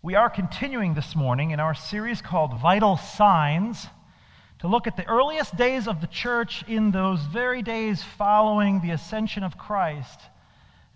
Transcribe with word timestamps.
We 0.00 0.14
are 0.14 0.30
continuing 0.30 0.94
this 0.94 1.16
morning 1.16 1.50
in 1.50 1.58
our 1.58 1.74
series 1.74 2.22
called 2.22 2.60
Vital 2.60 2.96
Signs 2.96 3.88
to 4.60 4.68
look 4.68 4.86
at 4.86 4.96
the 4.96 5.04
earliest 5.08 5.56
days 5.56 5.88
of 5.88 6.00
the 6.00 6.06
church 6.06 6.62
in 6.68 6.92
those 6.92 7.20
very 7.22 7.62
days 7.62 8.00
following 8.16 8.80
the 8.80 8.92
ascension 8.92 9.42
of 9.42 9.58
Christ 9.58 10.20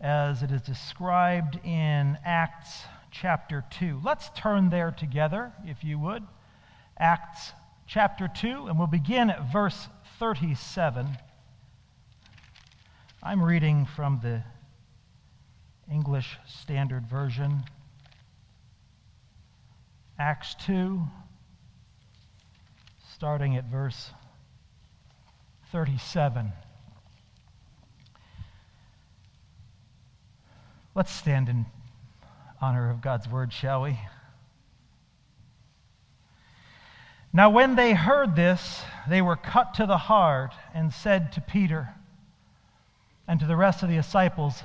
as 0.01 0.45
it 0.45 0.53
is 0.53 0.63
described 0.63 1.59
in 1.65 2.17
Acts 2.25 2.85
chapter 3.11 3.65
2. 3.71 4.01
Let's 4.05 4.31
turn 4.37 4.71
there 4.71 4.93
together, 4.93 5.53
if 5.67 5.83
you 5.83 5.99
would. 5.99 6.23
Acts 6.97 7.55
chapter 7.89 8.29
2, 8.33 8.69
and 8.69 8.79
we'll 8.79 8.87
begin 8.87 9.31
at 9.31 9.53
verse 9.53 9.89
37. 10.21 11.09
I'm 13.21 13.43
reading 13.43 13.85
from 13.85 14.21
the 14.23 14.45
English 15.93 16.39
Standard 16.47 17.09
Version. 17.09 17.65
Acts 20.19 20.55
2, 20.67 21.01
starting 23.15 23.57
at 23.57 23.65
verse 23.65 24.11
37. 25.71 26.53
Let's 30.95 31.11
stand 31.11 31.49
in 31.49 31.65
honor 32.61 32.91
of 32.91 33.01
God's 33.01 33.29
word, 33.29 33.53
shall 33.53 33.83
we? 33.83 33.99
Now, 37.33 37.49
when 37.49 37.77
they 37.77 37.95
heard 37.95 38.37
this, 38.37 38.83
they 39.09 39.23
were 39.23 39.37
cut 39.37 39.75
to 39.75 39.87
the 39.87 39.97
heart 39.97 40.53
and 40.75 40.93
said 40.93 41.33
to 41.33 41.41
Peter 41.41 41.89
and 43.27 43.41
to 43.41 43.47
the 43.47 43.57
rest 43.57 43.83
of 43.83 43.89
the 43.89 43.97
disciples, 43.97 44.63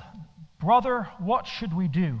Brother, 0.60 1.08
what 1.18 1.46
should 1.46 1.72
we 1.72 1.88
do? 1.88 2.20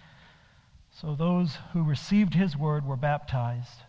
So 0.91 1.15
those 1.15 1.57
who 1.73 1.83
received 1.83 2.33
his 2.33 2.55
word 2.55 2.85
were 2.85 2.97
baptized, 2.97 3.83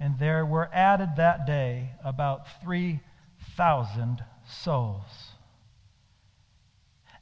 and 0.00 0.18
there 0.18 0.44
were 0.44 0.70
added 0.72 1.16
that 1.16 1.46
day 1.46 1.90
about 2.02 2.60
3,000 2.62 4.24
souls. 4.48 5.32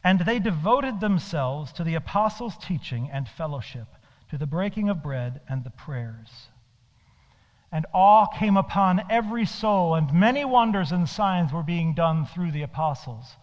And 0.03 0.21
they 0.21 0.39
devoted 0.39 1.01
themselves 1.01 1.73
to 1.73 1.85
the 1.85 1.95
apostles' 1.95 2.57
teaching 2.57 3.11
and 3.11 3.29
fellowship, 3.29 3.89
to 4.31 4.39
the 4.39 4.47
breaking 4.47 4.89
of 4.89 5.03
bread 5.03 5.41
and 5.49 5.65
the 5.65 5.71
prayers. 5.71 6.49
And 7.73 7.87
awe 7.93 8.27
came 8.27 8.57
upon 8.57 9.03
every 9.11 9.45
soul, 9.45 9.95
and 9.97 10.13
many 10.13 10.45
wonders 10.45 10.93
and 10.93 11.09
signs 11.09 11.53
were 11.53 11.63
being 11.63 11.95
done 11.95 12.27
through 12.27 12.53
the 12.53 12.63
apostles. 12.63 13.37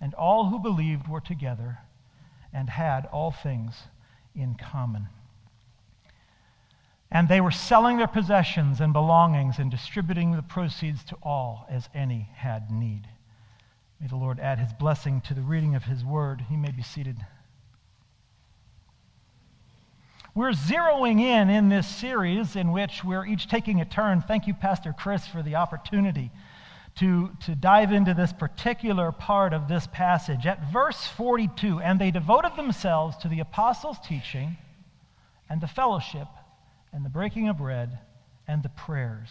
And 0.00 0.14
all 0.14 0.46
who 0.46 0.58
believed 0.58 1.06
were 1.06 1.20
together 1.20 1.78
and 2.52 2.68
had 2.68 3.06
all 3.06 3.30
things 3.30 3.86
in 4.38 4.54
common. 4.54 5.08
And 7.10 7.28
they 7.28 7.40
were 7.40 7.50
selling 7.50 7.96
their 7.96 8.06
possessions 8.06 8.80
and 8.80 8.92
belongings 8.92 9.58
and 9.58 9.70
distributing 9.70 10.32
the 10.32 10.42
proceeds 10.42 11.02
to 11.04 11.16
all 11.22 11.66
as 11.70 11.88
any 11.94 12.28
had 12.34 12.70
need. 12.70 13.08
May 14.00 14.06
the 14.06 14.16
Lord 14.16 14.38
add 14.38 14.58
his 14.58 14.72
blessing 14.72 15.20
to 15.22 15.34
the 15.34 15.40
reading 15.40 15.74
of 15.74 15.84
his 15.84 16.04
word. 16.04 16.44
He 16.48 16.56
may 16.56 16.70
be 16.70 16.82
seated. 16.82 17.16
We're 20.34 20.52
zeroing 20.52 21.20
in 21.20 21.50
in 21.50 21.68
this 21.68 21.88
series 21.88 22.54
in 22.54 22.70
which 22.70 23.02
we're 23.02 23.26
each 23.26 23.48
taking 23.48 23.80
a 23.80 23.84
turn. 23.84 24.20
Thank 24.22 24.46
you, 24.46 24.54
Pastor 24.54 24.94
Chris, 24.96 25.26
for 25.26 25.42
the 25.42 25.56
opportunity 25.56 26.30
to, 26.98 27.30
to 27.46 27.54
dive 27.54 27.92
into 27.92 28.12
this 28.12 28.32
particular 28.32 29.12
part 29.12 29.52
of 29.52 29.68
this 29.68 29.86
passage. 29.92 30.46
At 30.46 30.72
verse 30.72 31.06
42, 31.06 31.80
and 31.80 32.00
they 32.00 32.10
devoted 32.10 32.56
themselves 32.56 33.16
to 33.18 33.28
the 33.28 33.40
apostles' 33.40 33.98
teaching 34.04 34.56
and 35.48 35.60
the 35.60 35.68
fellowship 35.68 36.26
and 36.92 37.04
the 37.04 37.10
breaking 37.10 37.48
of 37.48 37.58
bread 37.58 37.98
and 38.48 38.62
the 38.62 38.68
prayers. 38.70 39.30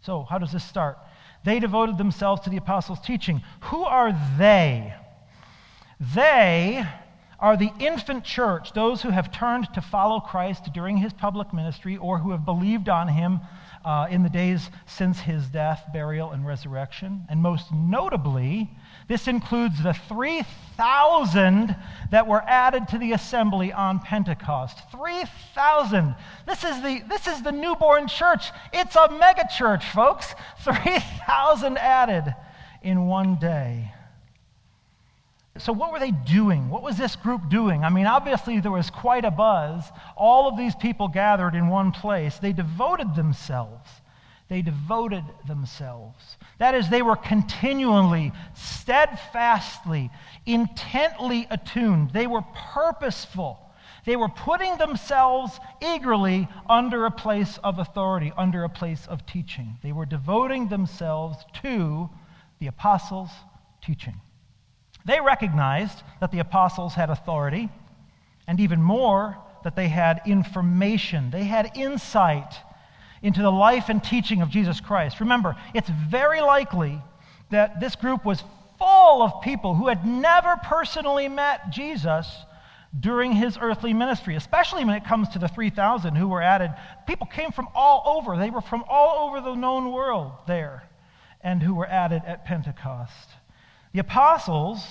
So, 0.00 0.22
how 0.22 0.38
does 0.38 0.52
this 0.52 0.64
start? 0.64 0.98
They 1.44 1.58
devoted 1.58 1.98
themselves 1.98 2.42
to 2.42 2.50
the 2.50 2.56
apostles' 2.56 3.00
teaching. 3.00 3.42
Who 3.62 3.82
are 3.82 4.12
they? 4.38 4.94
They 6.14 6.86
are 7.40 7.56
the 7.56 7.70
infant 7.78 8.24
church, 8.24 8.72
those 8.72 9.02
who 9.02 9.10
have 9.10 9.30
turned 9.30 9.72
to 9.74 9.80
follow 9.80 10.18
Christ 10.18 10.72
during 10.72 10.96
his 10.96 11.12
public 11.12 11.52
ministry 11.52 11.96
or 11.96 12.18
who 12.18 12.32
have 12.32 12.44
believed 12.44 12.88
on 12.88 13.08
him 13.08 13.40
uh, 13.84 14.08
in 14.10 14.24
the 14.24 14.28
days 14.28 14.70
since 14.86 15.20
his 15.20 15.46
death, 15.46 15.84
burial, 15.92 16.32
and 16.32 16.44
resurrection. 16.44 17.24
And 17.28 17.40
most 17.40 17.72
notably, 17.72 18.68
this 19.06 19.28
includes 19.28 19.82
the 19.82 19.94
3,000 19.94 21.76
that 22.10 22.26
were 22.26 22.42
added 22.42 22.88
to 22.88 22.98
the 22.98 23.12
assembly 23.12 23.72
on 23.72 24.00
Pentecost. 24.00 24.90
3,000. 24.90 26.16
This 26.46 26.64
is 26.64 26.82
the, 26.82 27.02
this 27.08 27.28
is 27.28 27.42
the 27.42 27.52
newborn 27.52 28.08
church. 28.08 28.50
It's 28.72 28.96
a 28.96 29.08
megachurch, 29.08 29.84
folks. 29.92 30.34
3,000 30.64 31.78
added 31.78 32.34
in 32.82 33.06
one 33.06 33.36
day. 33.36 33.92
So, 35.58 35.72
what 35.72 35.92
were 35.92 35.98
they 35.98 36.12
doing? 36.12 36.70
What 36.70 36.82
was 36.82 36.96
this 36.96 37.16
group 37.16 37.48
doing? 37.48 37.84
I 37.84 37.90
mean, 37.90 38.06
obviously, 38.06 38.60
there 38.60 38.70
was 38.70 38.90
quite 38.90 39.24
a 39.24 39.30
buzz. 39.30 39.84
All 40.16 40.48
of 40.48 40.56
these 40.56 40.74
people 40.76 41.08
gathered 41.08 41.54
in 41.54 41.68
one 41.68 41.90
place. 41.90 42.38
They 42.38 42.52
devoted 42.52 43.14
themselves. 43.14 43.88
They 44.48 44.62
devoted 44.62 45.24
themselves. 45.46 46.38
That 46.58 46.74
is, 46.74 46.88
they 46.88 47.02
were 47.02 47.16
continually, 47.16 48.32
steadfastly, 48.54 50.10
intently 50.46 51.46
attuned. 51.50 52.12
They 52.12 52.26
were 52.26 52.42
purposeful. 52.72 53.58
They 54.06 54.16
were 54.16 54.28
putting 54.28 54.78
themselves 54.78 55.60
eagerly 55.82 56.48
under 56.68 57.04
a 57.04 57.10
place 57.10 57.58
of 57.62 57.78
authority, 57.78 58.32
under 58.38 58.64
a 58.64 58.70
place 58.70 59.06
of 59.06 59.26
teaching. 59.26 59.76
They 59.82 59.92
were 59.92 60.06
devoting 60.06 60.68
themselves 60.68 61.44
to 61.62 62.08
the 62.58 62.68
apostles' 62.68 63.30
teaching. 63.82 64.18
They 65.08 65.20
recognized 65.20 66.02
that 66.20 66.32
the 66.32 66.40
apostles 66.40 66.92
had 66.92 67.08
authority, 67.08 67.70
and 68.46 68.60
even 68.60 68.82
more, 68.82 69.38
that 69.64 69.74
they 69.74 69.88
had 69.88 70.20
information, 70.26 71.30
they 71.30 71.44
had 71.44 71.72
insight 71.74 72.54
into 73.22 73.40
the 73.40 73.50
life 73.50 73.88
and 73.88 74.04
teaching 74.04 74.42
of 74.42 74.50
Jesus 74.50 74.80
Christ. 74.80 75.20
Remember, 75.20 75.56
it's 75.72 75.88
very 75.88 76.42
likely 76.42 77.00
that 77.48 77.80
this 77.80 77.96
group 77.96 78.26
was 78.26 78.44
full 78.78 79.22
of 79.22 79.40
people 79.40 79.74
who 79.74 79.88
had 79.88 80.06
never 80.06 80.56
personally 80.62 81.26
met 81.26 81.70
Jesus 81.70 82.30
during 83.00 83.32
his 83.32 83.56
earthly 83.58 83.94
ministry, 83.94 84.36
especially 84.36 84.84
when 84.84 84.94
it 84.94 85.06
comes 85.06 85.30
to 85.30 85.38
the 85.38 85.48
3,000 85.48 86.16
who 86.16 86.28
were 86.28 86.42
added. 86.42 86.70
People 87.06 87.26
came 87.26 87.50
from 87.50 87.68
all 87.74 88.02
over, 88.04 88.36
they 88.36 88.50
were 88.50 88.60
from 88.60 88.84
all 88.86 89.26
over 89.26 89.40
the 89.40 89.54
known 89.54 89.90
world 89.90 90.32
there, 90.46 90.82
and 91.40 91.62
who 91.62 91.74
were 91.74 91.86
added 91.86 92.20
at 92.26 92.44
Pentecost. 92.44 93.30
The 93.92 94.00
apostles, 94.00 94.84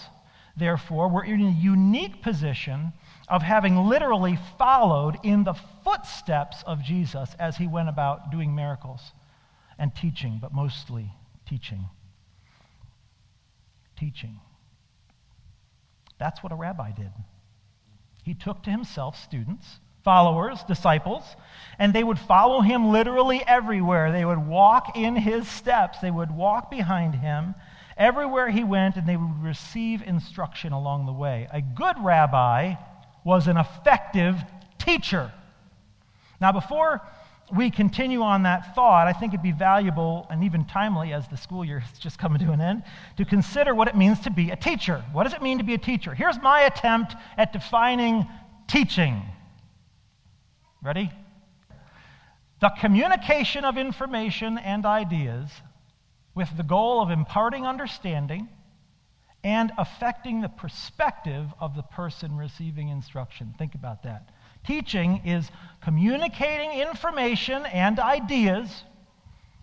therefore, 0.55 1.09
were 1.09 1.23
in 1.23 1.41
a 1.41 1.51
unique 1.51 2.21
position 2.21 2.93
of 3.27 3.41
having 3.41 3.75
literally 3.75 4.37
followed 4.57 5.17
in 5.23 5.43
the 5.43 5.55
footsteps 5.83 6.63
of 6.65 6.81
Jesus 6.81 7.35
as 7.39 7.57
he 7.57 7.67
went 7.67 7.89
about 7.89 8.31
doing 8.31 8.55
miracles 8.55 9.11
and 9.77 9.93
teaching, 9.95 10.39
but 10.41 10.53
mostly 10.53 11.11
teaching. 11.47 11.85
Teaching. 13.97 14.39
That's 16.17 16.41
what 16.41 16.51
a 16.51 16.55
rabbi 16.55 16.91
did. 16.91 17.11
He 18.23 18.33
took 18.33 18.63
to 18.63 18.71
himself 18.71 19.17
students, 19.17 19.79
followers, 20.03 20.63
disciples, 20.63 21.23
and 21.77 21.93
they 21.93 22.03
would 22.03 22.19
follow 22.19 22.61
him 22.61 22.91
literally 22.91 23.43
everywhere. 23.45 24.11
They 24.11 24.25
would 24.25 24.47
walk 24.47 24.97
in 24.97 25.15
his 25.15 25.47
steps, 25.47 25.99
they 25.99 26.11
would 26.11 26.31
walk 26.31 26.71
behind 26.71 27.15
him 27.15 27.55
everywhere 27.97 28.49
he 28.49 28.63
went, 28.63 28.95
and 28.95 29.07
they 29.07 29.17
would 29.17 29.43
receive 29.43 30.01
instruction 30.01 30.73
along 30.73 31.05
the 31.05 31.13
way. 31.13 31.47
A 31.51 31.61
good 31.61 31.95
rabbi 31.99 32.75
was 33.23 33.47
an 33.47 33.57
effective 33.57 34.35
teacher. 34.79 35.31
Now, 36.39 36.51
before 36.51 37.01
we 37.55 37.71
continue 37.71 38.21
on 38.21 38.43
that 38.43 38.75
thought, 38.75 39.07
I 39.07 39.13
think 39.13 39.33
it'd 39.33 39.43
be 39.43 39.51
valuable 39.51 40.27
and 40.29 40.43
even 40.43 40.65
timely 40.65 41.13
as 41.13 41.27
the 41.27 41.37
school 41.37 41.63
year 41.63 41.83
is 41.93 41.99
just 41.99 42.19
coming 42.19 42.39
to 42.39 42.51
an 42.51 42.61
end 42.61 42.83
to 43.17 43.25
consider 43.25 43.73
what 43.73 43.87
it 43.87 43.95
means 43.95 44.19
to 44.21 44.31
be 44.31 44.51
a 44.51 44.55
teacher. 44.55 45.03
What 45.13 45.23
does 45.23 45.33
it 45.33 45.41
mean 45.41 45.57
to 45.57 45.63
be 45.63 45.73
a 45.73 45.77
teacher? 45.77 46.13
Here's 46.13 46.39
my 46.41 46.61
attempt 46.61 47.15
at 47.37 47.53
defining 47.53 48.25
teaching. 48.67 49.21
Ready? 50.81 51.11
The 52.59 52.69
communication 52.79 53.65
of 53.65 53.77
information 53.77 54.57
and 54.57 54.85
ideas 54.85 55.49
with 56.37 56.55
the 56.55 56.63
goal 56.63 57.01
of 57.01 57.09
imparting 57.09 57.65
understanding 57.65 58.47
and 59.43 59.71
affecting 59.75 60.41
the 60.41 60.47
perspective 60.47 61.47
of 61.59 61.75
the 61.75 61.81
person 61.81 62.37
receiving 62.37 62.89
instruction. 62.89 63.55
Think 63.57 63.73
about 63.73 64.03
that. 64.03 64.29
Teaching 64.63 65.23
is 65.25 65.49
communicating 65.81 66.79
information 66.79 67.65
and 67.65 67.99
ideas 67.99 68.83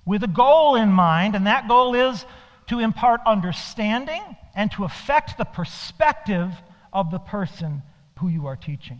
with 0.04 0.24
a 0.24 0.28
goal 0.28 0.74
in 0.74 0.88
mind, 0.88 1.36
and 1.36 1.46
that 1.46 1.68
goal 1.68 1.94
is 1.94 2.26
to 2.66 2.80
impart 2.80 3.20
understanding 3.24 4.22
and 4.56 4.72
to 4.72 4.82
affect 4.82 5.38
the 5.38 5.44
perspective 5.44 6.50
of 6.92 7.12
the 7.12 7.20
person 7.20 7.82
who 8.18 8.26
you 8.28 8.48
are 8.48 8.56
teaching. 8.56 8.98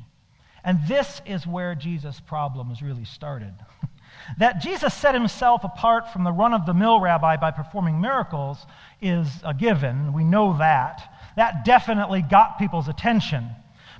And 0.62 0.79
this 0.87 1.20
is 1.27 1.44
where 1.44 1.75
Jesus' 1.75 2.20
problems 2.20 2.82
really 2.82 3.05
started. 3.05 3.55
that 4.38 4.61
Jesus 4.61 4.94
set 4.94 5.15
himself 5.15 5.65
apart 5.65 6.12
from 6.12 6.25
the 6.25 6.32
run 6.32 6.55
of 6.55 6.67
the 6.67 6.75
mill 6.75 7.00
rabbi 7.00 7.37
by 7.37 7.50
performing 7.50 8.00
miracles 8.00 8.67
is 9.00 9.29
a 9.44 9.55
given. 9.55 10.12
We 10.12 10.25
know 10.25 10.56
that. 10.59 11.03
That 11.37 11.65
definitely 11.65 12.23
got 12.23 12.59
people's 12.59 12.88
attention. 12.88 13.50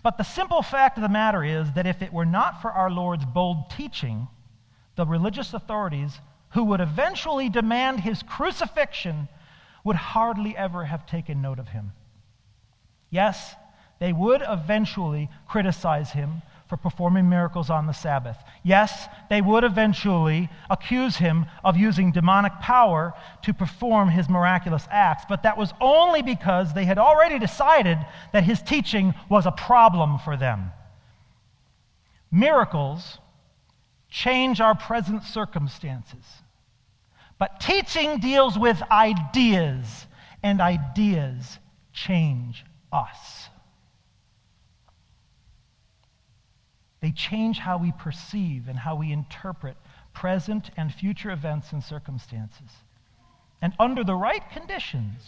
But 0.03 0.19
the 0.19 0.25
simple 0.25 0.63
fact 0.63 0.99
of 0.99 1.03
the 1.03 1.09
matter 1.09 1.43
is 1.43 1.73
that 1.73 1.87
if 1.87 2.03
it 2.03 2.13
were 2.13 2.27
not 2.27 2.61
for 2.61 2.71
our 2.71 2.91
Lord's 2.91 3.25
bold 3.25 3.71
teaching, 3.71 4.29
the 4.97 5.07
religious 5.07 5.55
authorities 5.55 6.21
who 6.51 6.65
would 6.65 6.81
eventually 6.81 7.49
demand 7.49 8.01
his 8.01 8.23
crucifixion 8.23 9.29
would 9.83 9.97
hardly 9.97 10.57
ever 10.57 10.85
have 10.85 11.07
taken 11.07 11.43
note 11.43 11.59
of 11.59 11.69
him. 11.69 11.93
Yes, 13.11 13.55
they 13.99 14.13
would 14.13 14.43
eventually 14.47 15.29
criticize 15.49 16.11
him 16.11 16.43
for 16.67 16.77
performing 16.77 17.29
miracles 17.29 17.69
on 17.71 17.87
the 17.87 17.93
Sabbath. 17.93 18.39
Yes, 18.63 19.09
they 19.29 19.43
would 19.43 19.65
eventually 19.65 20.49
accuse 20.71 21.17
him 21.17 21.47
of 21.63 21.77
using 21.77 22.11
demonic 22.11 22.53
power 22.61 23.13
to 23.43 23.53
perform 23.53 24.09
his 24.09 24.29
miraculous 24.29 24.87
acts, 24.91 25.25
but 25.29 25.43
that 25.43 25.59
was 25.59 25.73
only 25.81 26.23
because 26.23 26.73
they 26.73 26.85
had 26.85 26.99
already 26.99 27.39
decided 27.39 27.99
that 28.33 28.45
his 28.45 28.63
teaching 28.63 29.15
was 29.29 29.45
a 29.47 29.53
problem 29.53 30.19
for 30.19 30.37
them. 30.37 30.73
Miracles 32.31 33.19
change 34.09 34.61
our 34.61 34.75
present 34.75 35.23
circumstances, 35.23 36.25
but 37.39 37.61
teaching 37.61 38.19
deals 38.19 38.59
with 38.59 38.81
ideas, 38.91 40.07
and 40.43 40.61
ideas 40.61 41.59
change 41.93 42.65
us. 42.93 43.44
They 47.05 47.13
change 47.13 47.59
how 47.59 47.77
we 47.77 47.93
perceive 47.93 48.67
and 48.67 48.79
how 48.79 48.95
we 48.95 49.13
interpret 49.13 49.77
present 50.15 50.71
and 50.79 50.91
future 50.91 51.31
events 51.31 51.71
and 51.73 51.85
circumstances. 51.85 52.71
And 53.61 53.75
under 53.79 54.05
the 54.05 54.15
right 54.15 54.41
conditions, 54.53 55.21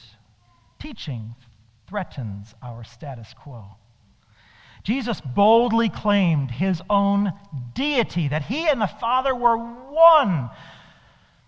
teaching 0.79 1.35
threatens 1.87 2.55
our 2.63 2.83
status 2.83 3.35
quo. 3.39 3.77
Jesus 4.85 5.21
boldly 5.21 5.91
claimed 5.91 6.51
his 6.51 6.81
own 6.89 7.35
deity, 7.75 8.29
that 8.29 8.45
he 8.45 8.67
and 8.67 8.81
the 8.81 8.87
Father 8.87 9.35
were 9.35 9.59
one. 9.59 10.49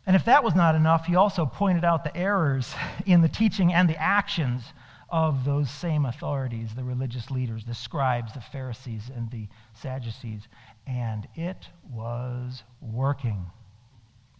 And 0.04 0.14
if 0.14 0.26
that 0.26 0.44
was 0.44 0.54
not 0.54 0.74
enough, 0.74 1.06
he 1.06 1.16
also 1.16 1.46
pointed 1.46 1.86
out 1.86 2.04
the 2.04 2.14
errors 2.14 2.74
in 3.06 3.22
the 3.22 3.28
teaching 3.28 3.72
and 3.72 3.88
the 3.88 3.96
actions 3.96 4.74
of 5.10 5.44
those 5.44 5.70
same 5.70 6.04
authorities, 6.04 6.74
the 6.74 6.84
religious 6.84 7.30
leaders, 7.30 7.64
the 7.64 7.74
scribes, 7.74 8.34
the 8.34 8.40
Pharisees, 8.40 9.10
and 9.14 9.30
the 9.30 9.48
Sadducees. 9.74 10.48
And 10.86 11.26
it 11.34 11.68
was 11.90 12.62
working. 12.80 13.46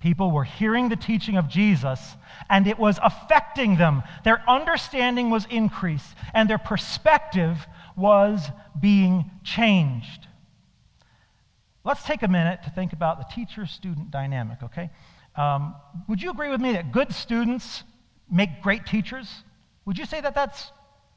People 0.00 0.30
were 0.30 0.44
hearing 0.44 0.88
the 0.88 0.96
teaching 0.96 1.36
of 1.36 1.48
Jesus, 1.48 2.16
and 2.48 2.66
it 2.66 2.78
was 2.78 3.00
affecting 3.02 3.76
them. 3.76 4.02
Their 4.24 4.42
understanding 4.48 5.30
was 5.30 5.46
increased, 5.50 6.14
and 6.34 6.48
their 6.48 6.58
perspective 6.58 7.66
was 7.96 8.48
being 8.80 9.30
changed. 9.42 10.28
Let's 11.84 12.04
take 12.04 12.22
a 12.22 12.28
minute 12.28 12.62
to 12.64 12.70
think 12.70 12.92
about 12.92 13.18
the 13.18 13.34
teacher 13.34 13.66
student 13.66 14.10
dynamic, 14.10 14.62
okay? 14.62 14.90
Um, 15.34 15.74
would 16.08 16.22
you 16.22 16.30
agree 16.30 16.50
with 16.50 16.60
me 16.60 16.72
that 16.72 16.92
good 16.92 17.12
students 17.12 17.82
make 18.30 18.62
great 18.62 18.86
teachers? 18.86 19.42
Would 19.88 19.96
you 19.96 20.04
say 20.04 20.20
that 20.20 20.34
that's 20.34 20.70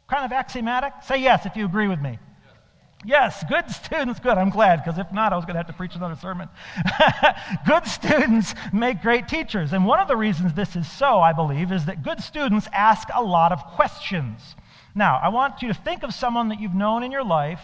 kind 0.10 0.24
of 0.24 0.32
axiomatic? 0.32 0.94
Say 1.04 1.18
yes 1.18 1.46
if 1.46 1.58
you 1.58 1.66
agree 1.66 1.90
with 1.90 2.00
me. 2.00 2.18
Yes, 3.04 3.44
good 3.50 3.70
students, 3.70 4.22
good. 4.22 4.38
I'm 4.38 4.50
glad, 4.50 4.82
because 4.82 4.98
if 4.98 5.12
not, 5.12 5.34
I 5.34 5.36
was 5.36 5.44
going 5.44 5.56
to 5.56 5.60
have 5.60 5.68
to 5.68 5.74
preach 5.74 5.96
another 5.96 6.16
sermon. 6.16 6.48
good 7.68 7.86
students 7.86 8.56
make 8.72 9.02
great 9.02 9.28
teachers. 9.28 9.74
And 9.74 9.86
one 9.86 10.00
of 10.00 10.08
the 10.08 10.16
reasons 10.16 10.54
this 10.54 10.78
is 10.78 10.90
so, 10.90 11.20
I 11.20 11.34
believe, 11.34 11.74
is 11.74 11.84
that 11.88 12.02
good 12.02 12.22
students 12.22 12.66
ask 12.72 13.10
a 13.14 13.22
lot 13.22 13.52
of 13.52 13.62
questions. 13.76 14.56
Now, 14.96 15.20
I 15.22 15.28
want 15.28 15.62
you 15.62 15.68
to 15.68 15.74
think 15.74 16.04
of 16.04 16.14
someone 16.14 16.48
that 16.48 16.62
you've 16.62 16.74
known 16.74 17.04
in 17.04 17.12
your 17.12 17.26
life. 17.26 17.62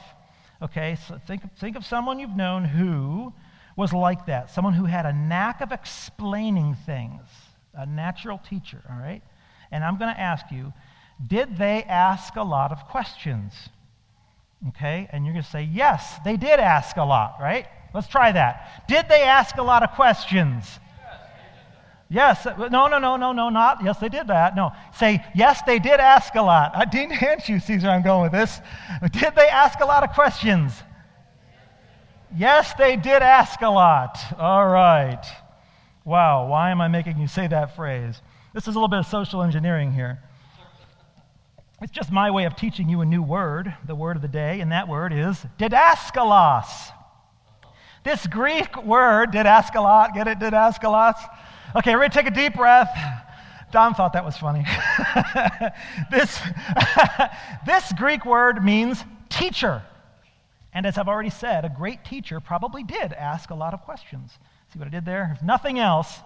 Okay, 0.62 0.98
so 1.07 1.21
think, 1.25 1.42
think 1.57 1.77
of 1.77 1.86
someone 1.86 2.19
you've 2.19 2.36
known 2.36 2.65
who 2.65 3.31
was 3.77 3.94
like 3.94 4.25
that, 4.25 4.51
someone 4.51 4.74
who 4.74 4.83
had 4.83 5.06
a 5.06 5.13
knack 5.13 5.62
of 5.62 5.71
explaining 5.71 6.75
things, 6.86 7.21
a 7.74 7.86
natural 7.86 8.39
teacher, 8.39 8.83
all 8.89 8.98
right? 8.98 9.21
And 9.71 9.83
I'm 9.83 9.98
going 9.98 10.13
to 10.13 10.19
ask 10.19 10.51
you, 10.51 10.74
did 11.25 11.58
they 11.58 11.84
ask 11.84 12.36
a 12.36 12.44
lot 12.44 12.72
of 12.72 12.86
questions? 12.86 13.54
Okay, 14.69 15.08
and 15.12 15.25
you're 15.25 15.34
going 15.34 15.44
to 15.44 15.50
say, 15.50 15.64
yes, 15.64 16.16
they 16.25 16.36
did 16.38 16.60
ask 16.60 16.98
a 16.98 17.04
lot, 17.04 17.38
right? 17.40 17.68
Let's 17.94 18.08
try 18.08 18.31
that. 18.31 18.84
Did 18.88 19.08
they 19.08 19.22
ask 19.22 19.58
a 19.58 19.64
lot 19.64 19.84
of 19.84 19.92
questions? 19.92 20.80
Yes. 22.10 22.46
Uh, 22.46 22.69
no, 22.69 22.88
no, 22.88 23.00
no, 23.00 23.18
no, 23.18 23.34
no, 23.34 23.50
not. 23.50 23.84
Yes, 23.84 24.00
they 24.00 24.10
did 24.10 24.28
that. 24.28 24.56
No. 24.56 24.72
Say, 24.96 25.24
yes, 25.36 25.62
they 25.64 25.80
did 25.80 26.00
ask 26.00 26.36
a 26.36 26.42
lot. 26.42 26.72
I 26.75 26.86
didn't 26.86 27.16
hand 27.16 27.42
you, 27.48 27.60
Caesar, 27.60 27.90
I'm 27.90 28.02
going 28.02 28.24
with 28.24 28.31
this. 28.31 28.60
Did 29.12 29.36
they 29.36 29.48
ask 29.48 29.80
a 29.80 29.86
lot 29.86 30.04
of 30.04 30.12
questions? 30.12 30.72
Yes, 32.36 32.74
they 32.78 32.96
did 32.96 33.22
ask 33.22 33.62
a 33.62 33.69
lot. 33.69 34.18
All 34.38 34.68
right. 34.68 35.24
Wow, 36.06 36.48
why 36.48 36.72
am 36.72 36.81
I 36.81 36.88
making 36.88 37.18
you 37.18 37.28
say 37.28 37.48
that 37.48 37.75
phrase? 37.75 38.22
This 38.54 38.64
is 38.64 38.75
a 38.75 38.78
little 38.78 38.88
bit 38.88 39.00
of 39.00 39.08
social 39.08 39.44
engineering 39.44 39.92
here. 39.92 40.19
It's 41.79 41.91
just 41.91 42.12
my 42.12 42.31
way 42.31 42.45
of 42.45 42.56
teaching 42.56 42.89
you 42.89 43.01
a 43.01 43.06
new 43.06 43.21
word, 43.21 43.71
the 43.85 43.94
word 43.94 44.15
of 44.15 44.24
the 44.24 44.27
day, 44.27 44.62
and 44.62 44.71
that 44.71 44.88
word 44.88 45.13
is 45.13 45.45
didaskalos. 45.59 46.65
This 48.03 48.25
Greek 48.25 48.83
word, 48.83 49.31
didaskalos, 49.31 50.11
get 50.16 50.28
it, 50.28 50.40
didaskalos? 50.40 51.13
Okay, 51.75 51.95
ready 51.95 52.11
take 52.11 52.25
a 52.25 52.31
deep 52.31 52.56
breath. 52.56 52.90
Don 53.71 53.94
thought 53.94 54.13
that 54.13 54.25
was 54.25 54.35
funny. 54.37 54.66
this, 56.11 56.40
this 57.68 57.94
Greek 57.94 58.25
word 58.25 58.63
means 58.63 59.04
teacher. 59.30 59.83
And 60.73 60.87
as 60.87 60.97
I've 60.97 61.07
already 61.07 61.30
said, 61.30 61.63
a 61.63 61.69
great 61.69 62.04
teacher 62.04 62.40
probably 62.40 62.81
did 62.81 63.13
ask 63.13 63.52
a 63.52 63.56
lot 63.56 63.75
of 63.75 63.83
questions. 63.83 64.31
See 64.73 64.80
what 64.80 64.87
I 64.87 64.92
did 64.92 65.06
there? 65.06 65.35
If 65.35 65.44
nothing 65.44 65.78
else, 65.78 66.21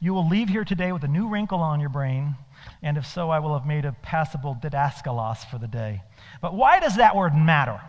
you 0.00 0.12
will 0.12 0.28
leave 0.28 0.50
here 0.50 0.64
today 0.64 0.92
with 0.92 1.04
a 1.04 1.08
new 1.08 1.28
wrinkle 1.28 1.60
on 1.60 1.80
your 1.80 1.88
brain 1.88 2.34
and 2.82 2.96
if 2.96 3.06
so, 3.06 3.30
I 3.30 3.38
will 3.38 3.56
have 3.56 3.66
made 3.66 3.84
a 3.84 3.92
passable 4.02 4.56
didaskalos 4.60 5.48
for 5.50 5.58
the 5.58 5.68
day. 5.68 6.02
But 6.40 6.54
why 6.54 6.80
does 6.80 6.96
that 6.96 7.16
word 7.16 7.34
matter? 7.34 7.80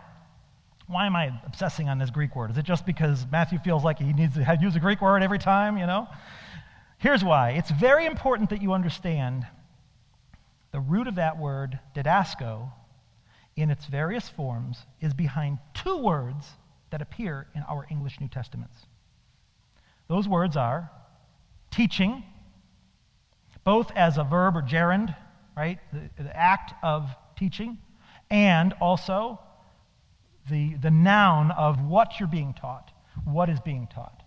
Why 0.88 1.06
am 1.06 1.16
I 1.16 1.32
obsessing 1.46 1.90
on 1.90 1.98
this 1.98 2.10
Greek 2.10 2.36
word? 2.36 2.52
Is 2.52 2.58
it 2.58 2.66
just 2.66 2.86
because 2.86 3.26
Matthew 3.32 3.60
feels 3.60 3.84
like 3.84 4.00
he 4.00 4.14
needs 4.14 4.36
to 4.36 4.58
use 4.62 4.76
a 4.76 4.80
Greek 4.80 5.02
word 5.02 5.22
every 5.22 5.40
time, 5.40 5.78
you 5.78 5.86
know? 5.86 6.08
Here's 6.98 7.24
why. 7.24 7.52
It's 7.52 7.70
very 7.72 8.06
important 8.06 8.50
that 8.50 8.62
you 8.62 8.74
understand 8.74 9.46
the 10.72 10.80
root 10.80 11.08
of 11.08 11.16
that 11.16 11.38
word, 11.38 11.80
didasko, 11.96 12.72
in 13.56 13.70
its 13.70 13.86
various 13.86 14.30
forms, 14.30 14.86
is 15.02 15.14
behind 15.14 15.60
two 15.74 15.98
words 15.98 16.46
that 16.92 17.02
appear 17.02 17.48
in 17.56 17.64
our 17.64 17.86
English 17.90 18.20
New 18.20 18.28
Testaments. 18.28 18.86
Those 20.08 20.28
words 20.28 20.56
are 20.56 20.90
teaching 21.72 22.24
both 23.68 23.92
as 23.98 24.18
a 24.18 24.24
verb 24.24 24.56
or 24.56 24.62
gerund, 24.62 25.14
right? 25.58 25.78
The, 25.92 26.24
the 26.24 26.34
act 26.34 26.74
of 26.82 27.10
teaching, 27.38 27.78
and 28.32 28.72
also 28.80 29.42
the, 30.50 30.76
the 30.76 30.90
noun 30.90 31.52
of 31.52 31.82
what 31.82 32.18
you're 32.18 32.30
being 32.30 32.54
taught, 32.54 32.94
what 33.26 33.50
is 33.50 33.60
being 33.60 33.90
taught. 33.94 34.24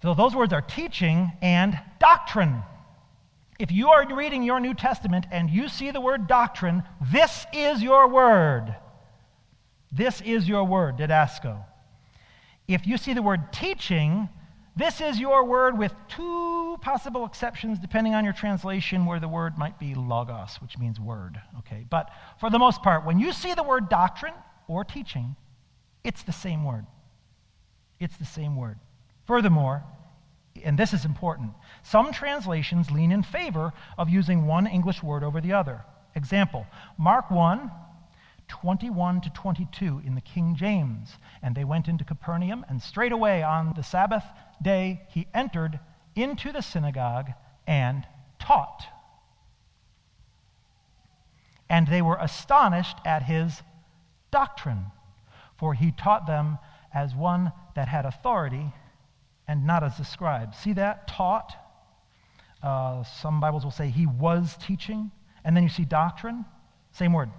So 0.00 0.14
those 0.14 0.34
words 0.34 0.54
are 0.54 0.62
teaching 0.62 1.30
and 1.42 1.78
doctrine. 1.98 2.62
If 3.58 3.70
you 3.70 3.90
are 3.90 4.16
reading 4.16 4.42
your 4.42 4.60
New 4.60 4.72
Testament 4.72 5.26
and 5.30 5.50
you 5.50 5.68
see 5.68 5.90
the 5.90 6.00
word 6.00 6.26
doctrine, 6.26 6.84
this 7.12 7.44
is 7.52 7.82
your 7.82 8.08
word. 8.08 8.74
This 9.92 10.22
is 10.22 10.48
your 10.48 10.64
word, 10.64 10.96
didasko. 10.96 11.62
If 12.66 12.86
you 12.86 12.96
see 12.96 13.12
the 13.12 13.20
word 13.20 13.52
teaching, 13.52 14.30
this 14.76 15.00
is 15.00 15.18
your 15.18 15.44
word 15.44 15.78
with 15.78 15.92
two 16.08 16.76
possible 16.80 17.24
exceptions 17.24 17.78
depending 17.78 18.14
on 18.14 18.24
your 18.24 18.32
translation, 18.32 19.06
where 19.06 19.20
the 19.20 19.28
word 19.28 19.56
might 19.56 19.78
be 19.78 19.94
logos, 19.94 20.56
which 20.60 20.78
means 20.78 20.98
word. 20.98 21.40
Okay, 21.60 21.84
but 21.88 22.10
for 22.40 22.50
the 22.50 22.58
most 22.58 22.82
part, 22.82 23.04
when 23.04 23.18
you 23.18 23.32
see 23.32 23.54
the 23.54 23.62
word 23.62 23.88
doctrine 23.88 24.34
or 24.66 24.84
teaching, 24.84 25.36
it's 26.02 26.22
the 26.22 26.32
same 26.32 26.64
word. 26.64 26.86
It's 28.00 28.16
the 28.16 28.24
same 28.24 28.56
word. 28.56 28.78
Furthermore, 29.26 29.84
and 30.62 30.78
this 30.78 30.92
is 30.92 31.04
important, 31.04 31.52
some 31.82 32.12
translations 32.12 32.90
lean 32.90 33.12
in 33.12 33.22
favor 33.22 33.72
of 33.96 34.08
using 34.08 34.46
one 34.46 34.66
English 34.66 35.02
word 35.02 35.22
over 35.24 35.40
the 35.40 35.52
other. 35.52 35.82
Example 36.14 36.66
Mark 36.98 37.30
1, 37.30 37.70
21 38.60 39.20
to 39.20 39.30
22 39.30 40.02
in 40.06 40.14
the 40.14 40.20
King 40.20 40.54
James. 40.54 41.18
And 41.42 41.56
they 41.56 41.64
went 41.64 41.88
into 41.88 42.04
Capernaum, 42.04 42.64
and 42.68 42.80
straightway 42.80 43.42
on 43.42 43.72
the 43.74 43.82
Sabbath 43.82 44.24
day 44.62 45.02
he 45.08 45.26
entered 45.34 45.80
into 46.14 46.52
the 46.52 46.62
synagogue 46.62 47.30
and 47.66 48.06
taught. 48.38 48.86
And 51.68 51.88
they 51.88 52.00
were 52.00 52.16
astonished 52.20 52.96
at 53.04 53.24
his 53.24 53.60
doctrine, 54.30 54.86
for 55.58 55.74
he 55.74 55.90
taught 55.90 56.28
them 56.28 56.58
as 56.92 57.12
one 57.12 57.52
that 57.74 57.88
had 57.88 58.06
authority 58.06 58.72
and 59.48 59.66
not 59.66 59.82
as 59.82 59.98
a 59.98 60.04
scribe. 60.04 60.54
See 60.54 60.74
that? 60.74 61.08
Taught. 61.08 61.56
Uh, 62.62 63.02
some 63.02 63.40
Bibles 63.40 63.64
will 63.64 63.72
say 63.72 63.88
he 63.88 64.06
was 64.06 64.56
teaching. 64.60 65.10
And 65.44 65.56
then 65.56 65.64
you 65.64 65.68
see 65.68 65.84
doctrine. 65.84 66.44
Same 66.92 67.12
word. 67.12 67.30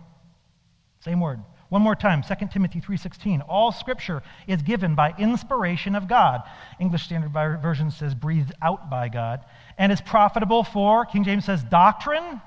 Same 1.06 1.20
word. 1.20 1.40
One 1.70 1.84
more 1.84 1.96
time, 1.96 2.24
2 2.24 2.50
Timothy 2.52 2.80
3:16. 2.80 3.42
All 3.42 3.72
scripture 3.72 4.24
is 4.48 4.64
given 4.64 4.96
by 4.96 5.14
inspiration 5.20 5.94
of 5.94 6.08
God. 6.08 6.42
English 6.80 7.04
Standard 7.04 7.32
Version 7.32 7.92
says 7.92 8.16
breathed 8.16 8.54
out 8.60 8.90
by 8.90 9.08
God 9.10 9.46
and 9.78 9.92
is 9.92 10.02
profitable 10.02 10.64
for 10.64 11.06
King 11.06 11.24
James 11.24 11.46
says 11.46 11.64
doctrine, 11.64 12.42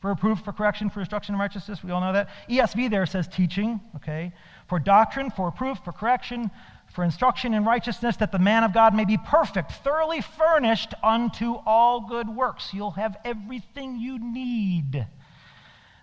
for 0.00 0.10
reproof, 0.10 0.40
for 0.40 0.52
correction, 0.52 0.90
for 0.90 0.98
instruction 0.98 1.36
in 1.36 1.40
righteousness. 1.40 1.84
We 1.84 1.92
all 1.92 2.00
know 2.00 2.12
that. 2.14 2.30
ESV 2.50 2.90
there 2.90 3.06
says 3.06 3.28
teaching, 3.28 3.80
okay? 3.94 4.32
For 4.66 4.80
doctrine, 4.80 5.30
for 5.30 5.46
reproof, 5.46 5.78
for 5.84 5.92
correction, 5.92 6.50
for 6.94 7.04
instruction 7.04 7.54
in 7.54 7.64
righteousness, 7.64 8.16
that 8.16 8.32
the 8.32 8.40
man 8.40 8.64
of 8.64 8.74
God 8.74 8.92
may 8.92 9.04
be 9.04 9.18
perfect, 9.18 9.70
thoroughly 9.70 10.20
furnished 10.20 10.94
unto 11.04 11.54
all 11.64 12.00
good 12.00 12.28
works. 12.28 12.74
You'll 12.74 12.90
have 12.90 13.16
everything 13.24 14.00
you 14.00 14.18
need. 14.18 15.06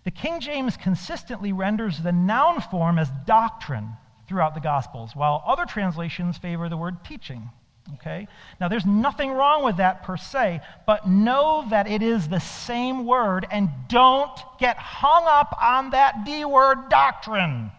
The 0.03 0.11
King 0.11 0.39
James 0.39 0.77
consistently 0.77 1.53
renders 1.53 2.01
the 2.01 2.11
noun 2.11 2.61
form 2.61 2.97
as 2.97 3.09
doctrine 3.25 3.89
throughout 4.27 4.53
the 4.55 4.61
Gospels, 4.61 5.15
while 5.15 5.43
other 5.45 5.65
translations 5.65 6.37
favor 6.37 6.69
the 6.69 6.77
word 6.77 7.03
teaching. 7.03 7.49
Okay? 7.95 8.27
Now, 8.59 8.67
there's 8.67 8.85
nothing 8.85 9.31
wrong 9.31 9.63
with 9.63 9.77
that 9.77 10.03
per 10.03 10.17
se, 10.17 10.61
but 10.87 11.07
know 11.07 11.65
that 11.69 11.87
it 11.87 12.01
is 12.01 12.27
the 12.27 12.39
same 12.39 13.05
word 13.05 13.45
and 13.51 13.69
don't 13.87 14.39
get 14.59 14.77
hung 14.77 15.25
up 15.27 15.57
on 15.61 15.89
that 15.91 16.23
D 16.25 16.45
word 16.45 16.89
doctrine. 16.89 17.71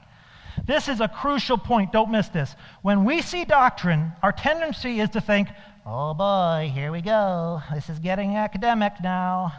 This 0.65 0.89
is 0.89 1.01
a 1.01 1.09
crucial 1.09 1.59
point. 1.59 1.93
Don't 1.93 2.11
miss 2.11 2.29
this. 2.29 2.55
When 2.83 3.05
we 3.05 3.23
see 3.23 3.45
doctrine, 3.45 4.13
our 4.23 4.33
tendency 4.33 5.01
is 5.01 5.11
to 5.11 5.21
think, 5.21 5.49
oh 5.87 6.15
boy, 6.15 6.71
here 6.73 6.93
we 6.93 7.01
go. 7.01 7.63
This 7.73 7.89
is 7.89 7.99
getting 7.99 8.37
academic 8.37 8.93
now. 9.03 9.53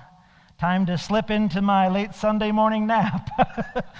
Time 0.63 0.85
to 0.85 0.97
slip 0.97 1.29
into 1.29 1.61
my 1.61 1.89
late 1.89 2.15
Sunday 2.15 2.53
morning 2.53 2.87
nap. 2.87 3.29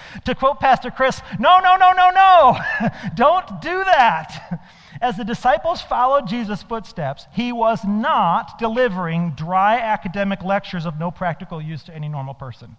to 0.24 0.34
quote 0.34 0.60
Pastor 0.60 0.90
Chris, 0.90 1.20
no, 1.38 1.58
no, 1.58 1.76
no, 1.76 1.92
no, 1.92 2.08
no. 2.08 2.58
Don't 3.14 3.60
do 3.60 3.84
that. 3.84 4.62
As 4.98 5.18
the 5.18 5.26
disciples 5.26 5.82
followed 5.82 6.26
Jesus' 6.26 6.62
footsteps, 6.62 7.26
he 7.34 7.52
was 7.52 7.84
not 7.84 8.58
delivering 8.58 9.32
dry 9.32 9.78
academic 9.78 10.42
lectures 10.42 10.86
of 10.86 10.98
no 10.98 11.10
practical 11.10 11.60
use 11.60 11.82
to 11.82 11.94
any 11.94 12.08
normal 12.08 12.32
person. 12.32 12.78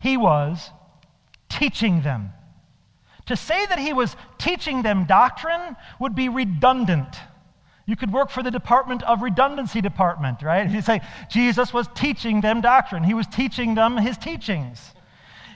He 0.00 0.16
was 0.16 0.70
teaching 1.50 2.00
them. 2.00 2.30
To 3.26 3.36
say 3.36 3.66
that 3.66 3.78
he 3.78 3.92
was 3.92 4.16
teaching 4.38 4.80
them 4.80 5.04
doctrine 5.04 5.76
would 5.98 6.14
be 6.14 6.30
redundant. 6.30 7.18
You 7.90 7.96
could 7.96 8.12
work 8.12 8.30
for 8.30 8.44
the 8.44 8.52
Department 8.52 9.02
of 9.02 9.20
Redundancy 9.20 9.80
Department, 9.80 10.42
right? 10.42 10.70
You 10.70 10.80
say 10.80 11.00
Jesus 11.28 11.72
was 11.72 11.88
teaching 11.92 12.40
them 12.40 12.60
doctrine, 12.60 13.02
he 13.02 13.14
was 13.14 13.26
teaching 13.26 13.74
them 13.74 13.96
his 13.96 14.16
teachings. 14.16 14.92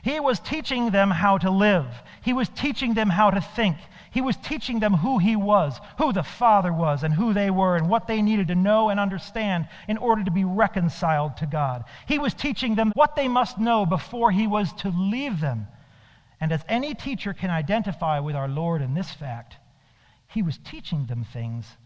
He 0.02 0.18
was 0.18 0.40
teaching 0.40 0.90
them 0.90 1.12
how 1.12 1.38
to 1.38 1.48
live, 1.48 1.86
he 2.24 2.32
was 2.32 2.48
teaching 2.48 2.94
them 2.94 3.08
how 3.08 3.30
to 3.30 3.40
think. 3.40 3.76
He 4.10 4.20
was 4.20 4.36
teaching 4.36 4.80
them 4.80 4.94
who 4.94 5.18
he 5.18 5.36
was, 5.36 5.78
who 5.98 6.12
the 6.12 6.24
Father 6.24 6.72
was, 6.72 7.04
and 7.04 7.14
who 7.14 7.34
they 7.34 7.50
were, 7.50 7.76
and 7.76 7.88
what 7.88 8.08
they 8.08 8.20
needed 8.20 8.48
to 8.48 8.56
know 8.56 8.88
and 8.88 8.98
understand 8.98 9.68
in 9.86 9.96
order 9.96 10.24
to 10.24 10.30
be 10.32 10.44
reconciled 10.44 11.36
to 11.36 11.46
God. 11.46 11.84
He 12.06 12.18
was 12.18 12.34
teaching 12.34 12.74
them 12.74 12.90
what 12.96 13.14
they 13.14 13.28
must 13.28 13.60
know 13.60 13.86
before 13.86 14.32
he 14.32 14.48
was 14.48 14.72
to 14.74 14.88
leave 14.88 15.40
them. 15.40 15.68
And 16.40 16.50
as 16.50 16.64
any 16.68 16.94
teacher 16.94 17.32
can 17.32 17.50
identify 17.50 18.18
with 18.18 18.34
our 18.34 18.48
Lord 18.48 18.82
in 18.82 18.94
this 18.94 19.12
fact, 19.12 19.56
he 20.26 20.42
was 20.42 20.58
teaching 20.58 21.06
them 21.06 21.24
things 21.32 21.76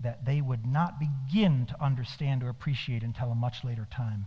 that 0.00 0.24
they 0.24 0.40
would 0.40 0.66
not 0.66 1.00
begin 1.00 1.66
to 1.66 1.82
understand 1.82 2.42
or 2.42 2.48
appreciate 2.48 3.02
until 3.02 3.30
a 3.30 3.34
much 3.34 3.64
later 3.64 3.86
time. 3.90 4.26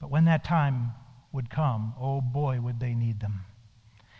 But 0.00 0.10
when 0.10 0.26
that 0.26 0.44
time 0.44 0.92
would 1.32 1.50
come, 1.50 1.94
oh 2.00 2.20
boy, 2.20 2.60
would 2.60 2.80
they 2.80 2.94
need 2.94 3.20
them. 3.20 3.44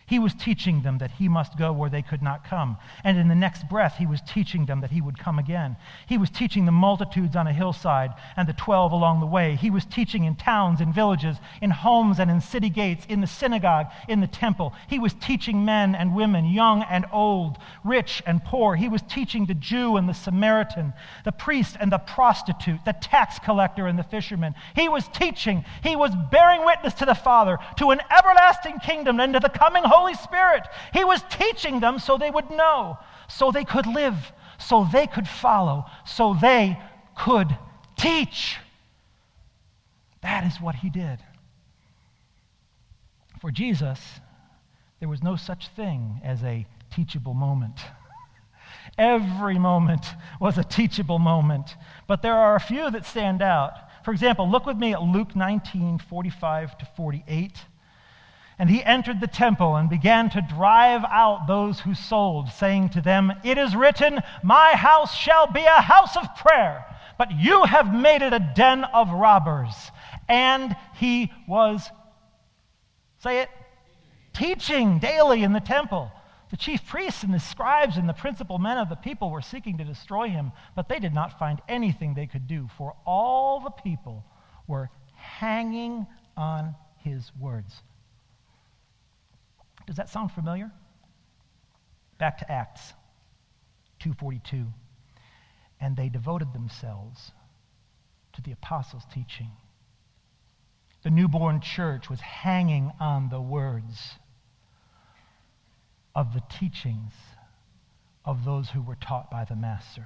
He 0.09 0.17
was 0.17 0.33
teaching 0.33 0.81
them 0.81 0.97
that 0.97 1.11
he 1.11 1.29
must 1.29 1.55
go 1.55 1.71
where 1.71 1.89
they 1.91 2.01
could 2.01 2.23
not 2.23 2.43
come. 2.43 2.77
And 3.03 3.15
in 3.15 3.27
the 3.27 3.35
next 3.35 3.69
breath, 3.69 3.97
he 3.97 4.07
was 4.07 4.21
teaching 4.21 4.65
them 4.65 4.81
that 4.81 4.89
he 4.89 5.01
would 5.01 5.19
come 5.19 5.37
again. 5.37 5.75
He 6.07 6.17
was 6.17 6.31
teaching 6.31 6.65
the 6.65 6.71
multitudes 6.71 7.35
on 7.35 7.45
a 7.45 7.53
hillside 7.53 8.13
and 8.35 8.49
the 8.49 8.53
twelve 8.53 8.91
along 8.91 9.19
the 9.19 9.27
way. 9.27 9.55
He 9.55 9.69
was 9.69 9.85
teaching 9.85 10.23
in 10.23 10.35
towns 10.35 10.81
and 10.81 10.91
villages, 10.91 11.37
in 11.61 11.69
homes 11.69 12.19
and 12.19 12.31
in 12.31 12.41
city 12.41 12.71
gates, 12.71 13.05
in 13.07 13.21
the 13.21 13.27
synagogue, 13.27 13.85
in 14.07 14.19
the 14.19 14.25
temple. 14.25 14.73
He 14.87 14.97
was 14.97 15.13
teaching 15.13 15.63
men 15.63 15.93
and 15.93 16.15
women, 16.15 16.45
young 16.45 16.81
and 16.81 17.05
old, 17.11 17.59
rich 17.83 18.23
and 18.25 18.43
poor. 18.43 18.75
He 18.75 18.89
was 18.89 19.03
teaching 19.03 19.45
the 19.45 19.53
Jew 19.53 19.95
and 19.95 20.09
the 20.09 20.15
Samaritan, 20.15 20.91
the 21.23 21.31
priest 21.31 21.77
and 21.79 21.91
the 21.91 21.99
prostitute, 21.99 22.83
the 22.83 22.93
tax 22.93 23.37
collector 23.37 23.85
and 23.85 23.99
the 23.99 24.03
fisherman. 24.03 24.55
He 24.75 24.89
was 24.89 25.07
teaching. 25.09 25.65
He 25.83 25.95
was 25.95 26.15
bearing 26.31 26.65
witness 26.65 26.95
to 26.95 27.05
the 27.05 27.13
Father, 27.13 27.59
to 27.77 27.91
an 27.91 28.01
everlasting 28.09 28.79
kingdom 28.79 29.19
and 29.19 29.33
to 29.33 29.39
the 29.39 29.49
coming 29.49 29.83
hope 29.83 29.98
Holy 29.99 30.13
Spirit. 30.13 30.63
He 30.93 31.03
was 31.03 31.21
teaching 31.29 31.81
them 31.81 31.99
so 31.99 32.17
they 32.17 32.31
would 32.31 32.49
know, 32.49 32.97
so 33.27 33.51
they 33.51 33.65
could 33.65 33.85
live, 33.85 34.31
so 34.57 34.87
they 34.91 35.07
could 35.07 35.27
follow, 35.27 35.85
so 36.05 36.35
they 36.39 36.79
could 37.17 37.49
teach. 37.97 38.57
That 40.21 40.45
is 40.45 40.59
what 40.61 40.75
he 40.75 40.89
did. 40.89 41.19
For 43.41 43.51
Jesus, 43.51 43.99
there 44.99 45.09
was 45.09 45.21
no 45.21 45.35
such 45.35 45.67
thing 45.69 46.21
as 46.23 46.43
a 46.43 46.65
teachable 46.95 47.33
moment. 47.33 47.79
Every 48.97 49.59
moment 49.59 50.05
was 50.39 50.57
a 50.57 50.63
teachable 50.63 51.19
moment, 51.19 51.75
but 52.07 52.21
there 52.21 52.35
are 52.35 52.55
a 52.55 52.59
few 52.59 52.89
that 52.91 53.05
stand 53.05 53.41
out. 53.41 53.73
For 54.05 54.11
example, 54.11 54.49
look 54.49 54.65
with 54.65 54.77
me 54.77 54.93
at 54.93 55.01
Luke 55.01 55.35
19 55.35 55.99
45 55.99 56.77
to 56.77 56.85
48. 56.85 57.65
And 58.59 58.69
he 58.69 58.83
entered 58.83 59.21
the 59.21 59.27
temple 59.27 59.77
and 59.77 59.89
began 59.89 60.29
to 60.31 60.41
drive 60.41 61.05
out 61.05 61.47
those 61.47 61.79
who 61.79 61.95
sold, 61.95 62.49
saying 62.49 62.89
to 62.89 63.01
them, 63.01 63.31
It 63.45 63.57
is 63.57 63.73
written, 63.73 64.19
My 64.43 64.75
house 64.75 65.15
shall 65.15 65.47
be 65.47 65.63
a 65.63 65.81
house 65.81 66.17
of 66.17 66.35
prayer, 66.35 66.85
but 67.17 67.31
you 67.31 67.63
have 67.63 67.93
made 67.93 68.21
it 68.21 68.33
a 68.33 68.51
den 68.55 68.83
of 68.83 69.09
robbers. 69.11 69.73
And 70.27 70.75
he 70.95 71.31
was, 71.47 71.89
say 73.19 73.39
it, 73.39 73.49
teaching 74.33 74.99
daily 74.99 75.43
in 75.43 75.53
the 75.53 75.61
temple. 75.61 76.11
The 76.51 76.57
chief 76.57 76.85
priests 76.85 77.23
and 77.23 77.33
the 77.33 77.39
scribes 77.39 77.95
and 77.95 78.09
the 78.09 78.13
principal 78.13 78.57
men 78.57 78.77
of 78.77 78.89
the 78.89 78.95
people 78.95 79.29
were 79.29 79.41
seeking 79.41 79.77
to 79.77 79.85
destroy 79.85 80.29
him, 80.29 80.51
but 80.75 80.89
they 80.89 80.99
did 80.99 81.13
not 81.13 81.39
find 81.39 81.61
anything 81.69 82.13
they 82.13 82.27
could 82.27 82.47
do, 82.47 82.67
for 82.77 82.93
all 83.05 83.61
the 83.61 83.69
people 83.69 84.25
were 84.67 84.89
hanging 85.15 86.07
on 86.35 86.75
his 86.97 87.31
words. 87.39 87.83
Does 89.89 89.95
that 89.95 90.09
sound 90.09 90.31
familiar? 90.31 90.71
Back 92.19 92.37
to 92.37 92.51
Acts 92.51 92.93
2:42. 94.01 94.71
And 95.79 95.97
they 95.97 96.09
devoted 96.09 96.53
themselves 96.53 97.31
to 98.33 98.41
the 98.43 98.51
apostles' 98.51 99.07
teaching. 99.11 99.49
The 101.01 101.09
newborn 101.09 101.59
church 101.59 102.07
was 102.07 102.21
hanging 102.21 102.91
on 102.99 103.29
the 103.29 103.41
words 103.41 104.19
of 106.13 106.35
the 106.35 106.41
teachings 106.41 107.13
of 108.23 108.45
those 108.45 108.69
who 108.69 108.83
were 108.83 108.95
taught 108.95 109.31
by 109.31 109.43
the 109.43 109.55
Master. 109.55 110.05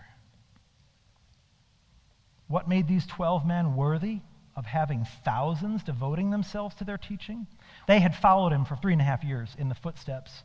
What 2.48 2.70
made 2.70 2.88
these 2.88 3.06
12 3.06 3.46
men 3.46 3.76
worthy 3.76 4.22
of 4.56 4.66
having 4.66 5.04
thousands 5.04 5.84
devoting 5.84 6.30
themselves 6.30 6.74
to 6.76 6.86
their 6.86 6.98
teaching? 6.98 7.48
They 7.88 8.00
had 8.00 8.16
followed 8.16 8.54
him 8.54 8.66
for 8.66 8.76
three 8.76 8.94
and 8.94 9.02
a 9.02 9.06
half 9.06 9.24
years 9.24 9.56
in 9.58 9.70
the 9.70 9.76
footsteps 9.76 10.44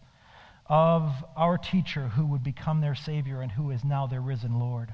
of 0.66 1.24
our 1.36 1.56
teacher 1.56 2.08
who 2.08 2.26
would 2.26 2.42
become 2.42 2.80
their 2.80 2.94
Savior 2.94 3.40
and 3.40 3.52
who 3.52 3.70
is 3.70 3.84
now 3.84 4.06
their 4.06 4.20
risen 4.20 4.58
Lord, 4.58 4.92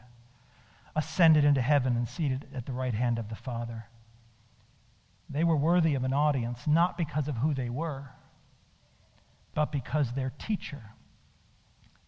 ascended 0.94 1.44
into 1.44 1.60
heaven 1.60 1.96
and 1.96 2.08
seated 2.08 2.46
at 2.54 2.66
the 2.66 2.72
right 2.72 2.94
hand 2.94 3.18
of 3.18 3.28
the 3.28 3.34
Father. 3.34 3.86
They 5.28 5.42
were 5.42 5.56
worthy 5.56 5.94
of 5.94 6.04
an 6.04 6.12
audience 6.12 6.60
not 6.66 6.96
because 6.96 7.28
of 7.28 7.38
who 7.38 7.54
they 7.54 7.70
were, 7.70 8.10
but 9.54 9.72
because 9.72 10.12
their 10.12 10.32
teacher, 10.38 10.82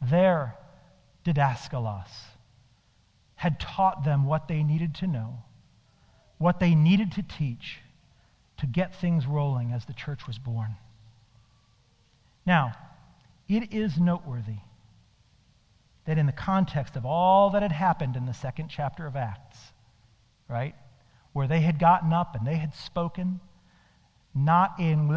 their 0.01 0.55
didaskalos, 1.25 2.11
had 3.37 3.59
taught 3.59 4.05
them 4.05 4.27
what 4.27 4.49
they 4.49 4.63
needed 4.63 4.95
to 4.97 5.07
know, 5.07 5.43
what 6.39 6.61
they 6.61 6.75
needed 6.75 7.13
to 7.13 7.23
teach 7.23 7.81
to 8.59 8.67
get 8.67 8.95
things 8.95 9.27
rolling 9.27 9.73
as 9.73 9.85
the 9.85 9.93
church 9.93 10.27
was 10.27 10.39
born. 10.39 10.77
Now, 12.45 12.73
it 13.49 13.73
is 13.73 13.99
noteworthy 13.99 14.59
that 16.07 16.19
in 16.19 16.27
the 16.27 16.33
context 16.33 16.97
of 16.97 17.05
all 17.05 17.51
that 17.51 17.63
had 17.63 17.73
happened 17.73 18.17
in 18.17 18.27
the 18.27 18.35
second 18.35 18.69
chapter 18.69 19.07
of 19.07 19.17
Acts, 19.17 19.59
right, 20.49 20.75
where 21.33 21.49
they 21.49 21.61
had 21.61 21.79
gotten 21.79 22.13
up 22.13 22.35
and 22.35 22.47
they 22.47 22.57
had 22.57 22.75
spoken, 22.75 23.41
not 24.35 24.79
in 24.79 25.09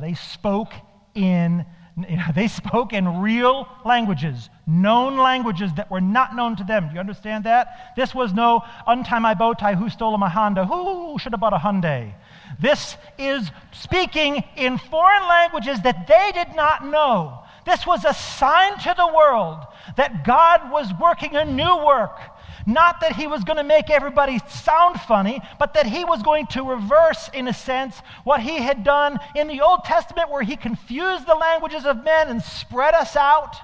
they 0.00 0.14
spoke 0.14 0.72
in 1.14 1.64
they 2.34 2.48
spoke 2.48 2.92
in 2.92 3.20
real 3.20 3.68
languages, 3.84 4.50
known 4.66 5.16
languages 5.16 5.72
that 5.76 5.90
were 5.90 6.00
not 6.00 6.36
known 6.36 6.56
to 6.56 6.64
them. 6.64 6.88
Do 6.88 6.94
you 6.94 7.00
understand 7.00 7.44
that? 7.44 7.94
This 7.96 8.14
was 8.14 8.34
no 8.34 8.62
untie 8.86 9.18
my 9.18 9.34
bow 9.34 9.54
tie, 9.54 9.74
who 9.74 9.88
stole 9.88 10.16
my 10.18 10.28
Honda, 10.28 10.66
who 10.66 11.18
should 11.18 11.32
have 11.32 11.40
bought 11.40 11.54
a 11.54 11.58
Hyundai. 11.58 12.12
This 12.60 12.96
is 13.18 13.50
speaking 13.72 14.44
in 14.56 14.78
foreign 14.78 15.22
languages 15.28 15.80
that 15.82 16.06
they 16.06 16.32
did 16.32 16.54
not 16.54 16.84
know. 16.84 17.42
This 17.64 17.86
was 17.86 18.04
a 18.04 18.14
sign 18.14 18.78
to 18.78 18.94
the 18.96 19.12
world 19.14 19.64
that 19.96 20.24
God 20.24 20.70
was 20.70 20.92
working 21.00 21.34
a 21.34 21.44
new 21.44 21.84
work 21.84 22.20
not 22.64 23.00
that 23.00 23.16
he 23.16 23.26
was 23.26 23.44
going 23.44 23.56
to 23.56 23.64
make 23.64 23.90
everybody 23.90 24.38
sound 24.48 25.00
funny, 25.00 25.40
but 25.58 25.74
that 25.74 25.86
he 25.86 26.04
was 26.04 26.22
going 26.22 26.46
to 26.48 26.62
reverse, 26.62 27.28
in 27.34 27.48
a 27.48 27.54
sense, 27.54 28.00
what 28.24 28.40
he 28.40 28.56
had 28.58 28.84
done 28.84 29.18
in 29.34 29.48
the 29.48 29.60
Old 29.60 29.84
Testament, 29.84 30.30
where 30.30 30.42
he 30.42 30.56
confused 30.56 31.26
the 31.26 31.34
languages 31.34 31.84
of 31.84 32.04
men 32.04 32.28
and 32.28 32.42
spread 32.42 32.94
us 32.94 33.16
out 33.16 33.56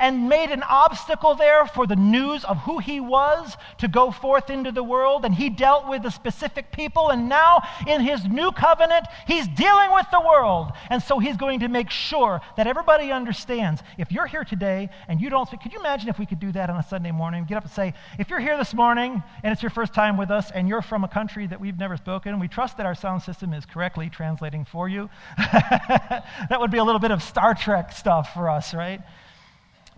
and 0.00 0.28
made 0.28 0.50
an 0.50 0.62
obstacle 0.62 1.34
there 1.34 1.66
for 1.66 1.86
the 1.86 1.94
news 1.94 2.44
of 2.44 2.56
who 2.58 2.78
he 2.78 2.98
was 3.00 3.56
to 3.78 3.86
go 3.86 4.10
forth 4.10 4.50
into 4.50 4.72
the 4.72 4.82
world. 4.82 5.24
And 5.24 5.34
he 5.34 5.50
dealt 5.50 5.86
with 5.86 6.02
the 6.02 6.10
specific 6.10 6.72
people. 6.72 7.10
And 7.10 7.28
now, 7.28 7.62
in 7.86 8.00
his 8.00 8.24
new 8.24 8.50
covenant, 8.50 9.06
he's 9.26 9.46
dealing 9.46 9.92
with 9.92 10.06
the 10.10 10.20
world. 10.20 10.72
And 10.88 11.02
so 11.02 11.18
he's 11.18 11.36
going 11.36 11.60
to 11.60 11.68
make 11.68 11.90
sure 11.90 12.40
that 12.56 12.66
everybody 12.66 13.12
understands. 13.12 13.82
If 13.98 14.10
you're 14.10 14.26
here 14.26 14.44
today 14.44 14.88
and 15.06 15.20
you 15.20 15.28
don't 15.28 15.46
speak, 15.46 15.60
could 15.60 15.72
you 15.72 15.80
imagine 15.80 16.08
if 16.08 16.18
we 16.18 16.26
could 16.26 16.40
do 16.40 16.50
that 16.52 16.70
on 16.70 16.76
a 16.76 16.82
Sunday 16.82 17.12
morning? 17.12 17.44
Get 17.44 17.58
up 17.58 17.64
and 17.64 17.72
say, 17.72 17.94
if 18.18 18.30
you're 18.30 18.40
here 18.40 18.56
this 18.56 18.72
morning 18.72 19.22
and 19.44 19.52
it's 19.52 19.62
your 19.62 19.70
first 19.70 19.92
time 19.92 20.16
with 20.16 20.30
us 20.30 20.50
and 20.50 20.66
you're 20.66 20.82
from 20.82 21.04
a 21.04 21.08
country 21.08 21.46
that 21.46 21.60
we've 21.60 21.78
never 21.78 21.96
spoken, 21.98 22.40
we 22.40 22.48
trust 22.48 22.78
that 22.78 22.86
our 22.86 22.94
sound 22.94 23.22
system 23.22 23.52
is 23.52 23.66
correctly 23.66 24.08
translating 24.08 24.64
for 24.64 24.88
you. 24.88 25.10
that 25.36 26.56
would 26.58 26.70
be 26.70 26.78
a 26.78 26.84
little 26.84 27.00
bit 27.00 27.10
of 27.10 27.22
Star 27.22 27.54
Trek 27.54 27.92
stuff 27.92 28.32
for 28.32 28.48
us, 28.48 28.72
right? 28.72 29.00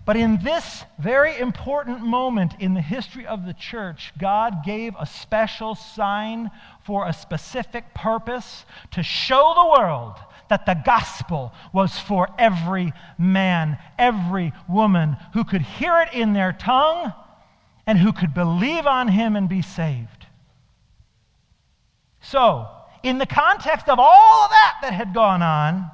But 0.05 0.17
in 0.17 0.39
this 0.43 0.85
very 0.99 1.39
important 1.39 2.01
moment 2.01 2.55
in 2.59 2.75
the 2.75 2.81
history 2.81 3.25
of 3.25 3.47
the 3.47 3.55
church, 3.55 4.13
God 4.19 4.65
gave 4.65 4.95
a 4.99 5.07
special 5.07 5.77
sign 5.77 6.51
for 6.85 7.07
a 7.07 7.13
specific 7.13 7.95
purpose 7.95 8.65
to 8.93 9.03
show 9.03 9.53
the 9.55 9.81
world 9.81 10.17
that 10.49 10.67
the 10.67 10.75
gospel 10.85 11.53
was 11.73 11.97
for 11.99 12.29
every 12.37 12.93
man, 13.17 13.79
every 13.97 14.53
woman 14.69 15.17
who 15.35 15.45
could 15.45 15.63
hear 15.63 16.01
it 16.01 16.13
in 16.13 16.33
their 16.33 16.53
tongue 16.53 17.13
and 17.87 17.99
who 17.99 18.13
could 18.13 18.35
believe 18.35 18.87
on 18.87 19.09
him 19.09 19.37
and 19.37 19.49
be 19.49 19.63
saved. 19.63 20.27
So, 22.21 22.69
in 23.03 23.19
the 23.19 23.27
context 23.27 23.89
of 23.89 23.99
all 23.99 24.45
of 24.45 24.51
that 24.51 24.79
that 24.83 24.93
had 24.93 25.15
gone 25.15 25.43
on, 25.43 25.91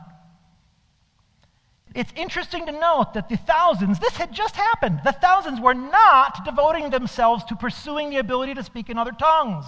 it's 1.98 2.12
interesting 2.14 2.64
to 2.66 2.72
note 2.72 3.14
that 3.14 3.28
the 3.28 3.36
thousands, 3.36 3.98
this 3.98 4.16
had 4.16 4.30
just 4.30 4.54
happened. 4.54 5.00
The 5.04 5.10
thousands 5.10 5.60
were 5.60 5.74
not 5.74 6.44
devoting 6.44 6.90
themselves 6.90 7.42
to 7.46 7.56
pursuing 7.56 8.10
the 8.10 8.18
ability 8.18 8.54
to 8.54 8.62
speak 8.62 8.88
in 8.88 8.98
other 8.98 9.10
tongues 9.10 9.64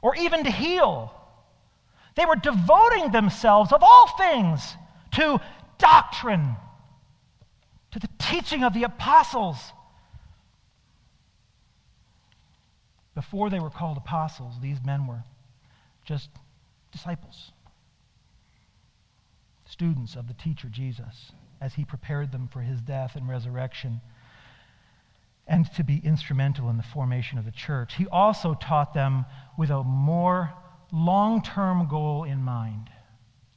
or 0.00 0.16
even 0.16 0.44
to 0.44 0.50
heal. 0.50 1.12
They 2.14 2.24
were 2.24 2.36
devoting 2.36 3.12
themselves, 3.12 3.70
of 3.70 3.82
all 3.82 4.08
things, 4.16 4.76
to 5.12 5.38
doctrine, 5.76 6.56
to 7.90 7.98
the 7.98 8.08
teaching 8.18 8.64
of 8.64 8.72
the 8.72 8.84
apostles. 8.84 9.58
Before 13.14 13.50
they 13.50 13.60
were 13.60 13.68
called 13.68 13.98
apostles, 13.98 14.54
these 14.62 14.78
men 14.82 15.06
were 15.06 15.22
just 16.06 16.30
disciples 16.92 17.52
students 19.76 20.16
of 20.16 20.26
the 20.26 20.32
teacher 20.32 20.68
Jesus 20.70 21.32
as 21.60 21.74
he 21.74 21.84
prepared 21.84 22.32
them 22.32 22.48
for 22.50 22.62
his 22.62 22.80
death 22.80 23.14
and 23.14 23.28
resurrection 23.28 24.00
and 25.46 25.70
to 25.74 25.84
be 25.84 26.00
instrumental 26.02 26.70
in 26.70 26.78
the 26.78 26.82
formation 26.82 27.36
of 27.36 27.44
the 27.44 27.50
church. 27.50 27.94
He 27.96 28.06
also 28.06 28.54
taught 28.54 28.94
them 28.94 29.26
with 29.58 29.68
a 29.68 29.84
more 29.84 30.54
long 30.90 31.42
term 31.42 31.88
goal 31.88 32.24
in 32.24 32.38
mind. 32.38 32.88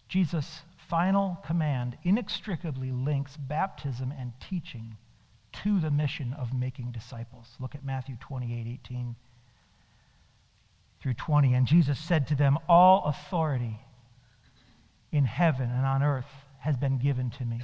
Jesus' 0.09 0.63
final 0.89 1.37
command 1.45 1.97
inextricably 2.03 2.91
links 2.91 3.37
baptism 3.37 4.11
and 4.19 4.33
teaching 4.41 4.97
to 5.63 5.79
the 5.79 5.89
mission 5.89 6.33
of 6.33 6.53
making 6.53 6.91
disciples. 6.91 7.47
Look 7.61 7.75
at 7.75 7.85
Matthew 7.85 8.17
28 8.19 8.67
18 8.67 9.15
through 11.01 11.13
20. 11.13 11.53
And 11.53 11.65
Jesus 11.65 11.97
said 11.97 12.27
to 12.27 12.35
them, 12.35 12.59
All 12.67 13.05
authority 13.05 13.79
in 15.11 15.25
heaven 15.25 15.69
and 15.69 15.85
on 15.85 16.03
earth 16.03 16.29
has 16.59 16.77
been 16.77 16.97
given 16.97 17.29
to 17.31 17.45
me. 17.45 17.61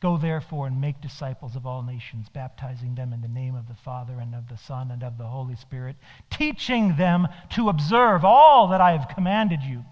Go 0.00 0.18
therefore 0.18 0.66
and 0.66 0.80
make 0.80 1.00
disciples 1.00 1.56
of 1.56 1.66
all 1.66 1.82
nations, 1.82 2.28
baptizing 2.28 2.94
them 2.94 3.12
in 3.12 3.22
the 3.22 3.28
name 3.28 3.54
of 3.54 3.68
the 3.68 3.74
Father 3.74 4.18
and 4.20 4.34
of 4.34 4.48
the 4.48 4.56
Son 4.56 4.90
and 4.90 5.02
of 5.02 5.16
the 5.16 5.26
Holy 5.26 5.56
Spirit, 5.56 5.96
teaching 6.30 6.96
them 6.96 7.26
to 7.50 7.68
observe 7.68 8.24
all 8.24 8.68
that 8.68 8.80
I 8.80 8.92
have 8.92 9.14
commanded 9.14 9.62
you. 9.62 9.84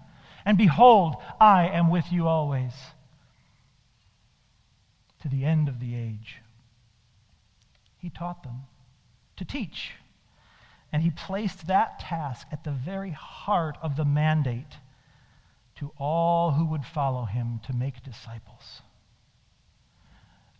And 0.45 0.57
behold, 0.57 1.15
I 1.39 1.67
am 1.67 1.89
with 1.89 2.11
you 2.11 2.27
always 2.27 2.73
to 5.21 5.29
the 5.29 5.45
end 5.45 5.67
of 5.67 5.79
the 5.79 5.95
age. 5.95 6.37
He 7.97 8.09
taught 8.09 8.43
them 8.43 8.63
to 9.37 9.45
teach. 9.45 9.93
And 10.91 11.01
he 11.01 11.09
placed 11.09 11.67
that 11.67 11.99
task 11.99 12.45
at 12.51 12.63
the 12.63 12.71
very 12.71 13.11
heart 13.11 13.77
of 13.81 13.95
the 13.95 14.05
mandate 14.05 14.75
to 15.83 15.91
all 15.97 16.51
who 16.51 16.65
would 16.65 16.85
follow 16.85 17.25
him 17.25 17.59
to 17.67 17.73
make 17.73 18.01
disciples. 18.03 18.81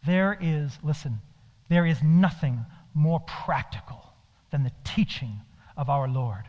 There 0.05 0.37
is, 0.41 0.77
listen, 0.83 1.21
there 1.69 1.85
is 1.85 2.03
nothing 2.03 2.65
more 2.93 3.21
practical 3.21 4.13
than 4.51 4.63
the 4.63 4.71
teaching 4.83 5.39
of 5.77 5.89
our 5.89 6.09
Lord. 6.09 6.43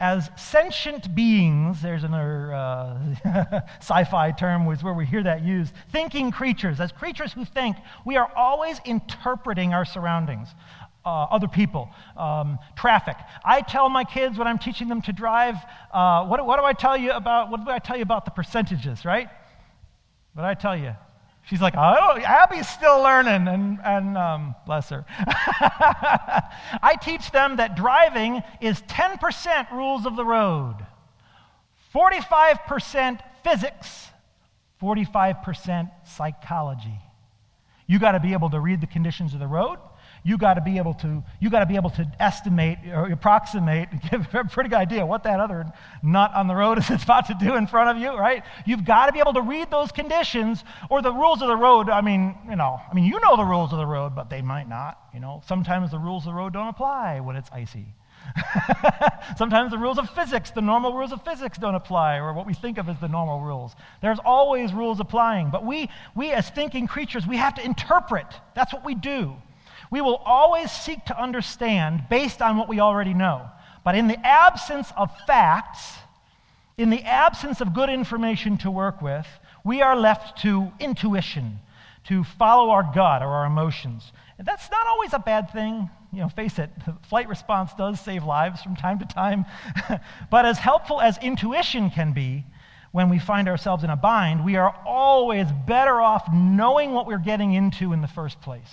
As 0.00 0.30
sentient 0.36 1.14
beings, 1.14 1.82
there's 1.82 2.04
another 2.04 2.54
uh, 2.54 3.60
sci 3.80 4.04
fi 4.04 4.32
term 4.32 4.64
where 4.64 4.94
we 4.94 5.04
hear 5.04 5.22
that 5.22 5.44
used, 5.44 5.74
thinking 5.90 6.30
creatures, 6.30 6.80
as 6.80 6.90
creatures 6.90 7.34
who 7.34 7.44
think, 7.44 7.76
we 8.06 8.16
are 8.16 8.32
always 8.34 8.80
interpreting 8.86 9.74
our 9.74 9.84
surroundings 9.84 10.48
uh, 11.04 11.24
other 11.24 11.48
people, 11.48 11.90
um, 12.16 12.58
traffic. 12.76 13.16
I 13.44 13.60
tell 13.60 13.88
my 13.88 14.04
kids 14.04 14.38
when 14.38 14.46
I'm 14.46 14.58
teaching 14.58 14.88
them 14.88 15.02
to 15.02 15.12
drive, 15.12 15.56
uh, 15.92 16.26
what, 16.26 16.44
what, 16.46 16.58
do 16.58 16.64
I 16.64 16.72
tell 16.72 16.96
you 16.96 17.12
about? 17.12 17.50
What 17.50 17.64
do 17.64 17.70
I 17.70 17.78
tell 17.78 17.96
you 17.96 18.02
about 18.02 18.24
the 18.24 18.30
percentages, 18.30 19.04
right? 19.04 19.28
What 20.34 20.44
I 20.44 20.54
tell 20.54 20.76
you? 20.76 20.94
She's 21.44 21.60
like, 21.60 21.74
oh, 21.76 22.18
Abby's 22.24 22.68
still 22.68 23.02
learning, 23.02 23.48
and, 23.48 23.80
and 23.84 24.16
um, 24.16 24.54
bless 24.64 24.90
her. 24.90 25.04
I 25.18 26.96
teach 27.02 27.32
them 27.32 27.56
that 27.56 27.74
driving 27.74 28.42
is 28.60 28.80
10% 28.82 29.72
rules 29.72 30.06
of 30.06 30.14
the 30.14 30.24
road, 30.24 30.76
45% 31.92 33.20
physics, 33.42 34.08
45% 34.80 35.90
psychology. 36.04 37.00
You 37.88 37.98
got 37.98 38.12
to 38.12 38.20
be 38.20 38.34
able 38.34 38.50
to 38.50 38.60
read 38.60 38.80
the 38.80 38.86
conditions 38.86 39.34
of 39.34 39.40
the 39.40 39.48
road 39.48 39.78
you 40.24 40.38
got 40.38 40.54
to 40.54 40.60
be 40.60 40.78
able 40.78 40.94
to 40.94 41.22
you 41.40 41.50
got 41.50 41.60
to 41.60 41.66
be 41.66 41.76
able 41.76 41.90
to 41.90 42.10
estimate 42.20 42.78
or 42.92 43.10
approximate 43.10 43.88
and 43.90 44.00
give 44.10 44.34
a 44.34 44.44
pretty 44.44 44.68
good 44.68 44.76
idea 44.78 45.04
what 45.04 45.24
that 45.24 45.40
other 45.40 45.66
nut 46.02 46.32
on 46.34 46.46
the 46.46 46.54
road 46.54 46.78
is 46.90 47.02
about 47.02 47.26
to 47.26 47.34
do 47.34 47.56
in 47.56 47.66
front 47.66 47.90
of 47.90 48.02
you 48.02 48.16
right 48.16 48.44
you've 48.66 48.84
got 48.84 49.06
to 49.06 49.12
be 49.12 49.18
able 49.18 49.32
to 49.32 49.42
read 49.42 49.70
those 49.70 49.92
conditions 49.92 50.64
or 50.90 51.02
the 51.02 51.12
rules 51.12 51.42
of 51.42 51.48
the 51.48 51.56
road 51.56 51.88
i 51.88 52.00
mean 52.00 52.34
you 52.48 52.56
know 52.56 52.80
i 52.90 52.94
mean 52.94 53.04
you 53.04 53.18
know 53.20 53.36
the 53.36 53.44
rules 53.44 53.72
of 53.72 53.78
the 53.78 53.86
road 53.86 54.14
but 54.14 54.30
they 54.30 54.42
might 54.42 54.68
not 54.68 54.98
you 55.12 55.20
know 55.20 55.42
sometimes 55.46 55.90
the 55.90 55.98
rules 55.98 56.24
of 56.24 56.32
the 56.32 56.34
road 56.34 56.52
don't 56.52 56.68
apply 56.68 57.20
when 57.20 57.36
it's 57.36 57.50
icy 57.52 57.86
Sometimes 59.36 59.70
the 59.72 59.78
rules 59.78 59.98
of 59.98 60.08
physics, 60.10 60.52
the 60.52 60.60
normal 60.60 60.94
rules 60.94 61.12
of 61.12 61.24
physics 61.24 61.58
don't 61.58 61.74
apply, 61.74 62.16
or 62.16 62.32
what 62.32 62.46
we 62.46 62.54
think 62.54 62.78
of 62.78 62.88
as 62.88 62.98
the 63.00 63.08
normal 63.08 63.40
rules. 63.40 63.74
There's 64.00 64.18
always 64.24 64.72
rules 64.72 65.00
applying. 65.00 65.50
But 65.50 65.64
we, 65.64 65.90
we 66.14 66.30
as 66.30 66.48
thinking 66.48 66.86
creatures, 66.86 67.26
we 67.26 67.36
have 67.36 67.54
to 67.56 67.64
interpret. 67.64 68.26
That's 68.54 68.72
what 68.72 68.84
we 68.84 68.94
do. 68.94 69.34
We 69.92 70.00
will 70.00 70.22
always 70.24 70.72
seek 70.72 71.04
to 71.04 71.22
understand 71.22 72.04
based 72.08 72.40
on 72.40 72.56
what 72.56 72.66
we 72.66 72.80
already 72.80 73.12
know. 73.12 73.50
But 73.84 73.94
in 73.94 74.08
the 74.08 74.18
absence 74.26 74.90
of 74.96 75.10
facts, 75.26 75.98
in 76.78 76.88
the 76.88 77.02
absence 77.02 77.60
of 77.60 77.74
good 77.74 77.90
information 77.90 78.56
to 78.58 78.70
work 78.70 79.02
with, 79.02 79.26
we 79.64 79.82
are 79.82 79.94
left 79.94 80.40
to 80.42 80.72
intuition, 80.80 81.58
to 82.04 82.24
follow 82.24 82.70
our 82.70 82.90
gut 82.94 83.20
or 83.20 83.28
our 83.28 83.44
emotions. 83.44 84.12
And 84.38 84.48
that's 84.48 84.70
not 84.70 84.86
always 84.86 85.12
a 85.12 85.18
bad 85.18 85.50
thing. 85.50 85.90
You 86.10 86.20
know, 86.20 86.30
face 86.30 86.58
it, 86.58 86.70
the 86.86 86.96
flight 87.10 87.28
response 87.28 87.74
does 87.74 88.00
save 88.00 88.24
lives 88.24 88.62
from 88.62 88.76
time 88.76 88.98
to 89.00 89.04
time. 89.04 89.44
but 90.30 90.46
as 90.46 90.56
helpful 90.56 91.02
as 91.02 91.18
intuition 91.18 91.90
can 91.90 92.14
be, 92.14 92.46
when 92.92 93.10
we 93.10 93.18
find 93.18 93.46
ourselves 93.46 93.84
in 93.84 93.90
a 93.90 93.96
bind, 93.96 94.42
we 94.42 94.56
are 94.56 94.74
always 94.86 95.48
better 95.66 96.00
off 96.00 96.32
knowing 96.32 96.92
what 96.92 97.06
we're 97.06 97.18
getting 97.18 97.52
into 97.52 97.92
in 97.92 98.00
the 98.00 98.08
first 98.08 98.40
place. 98.40 98.70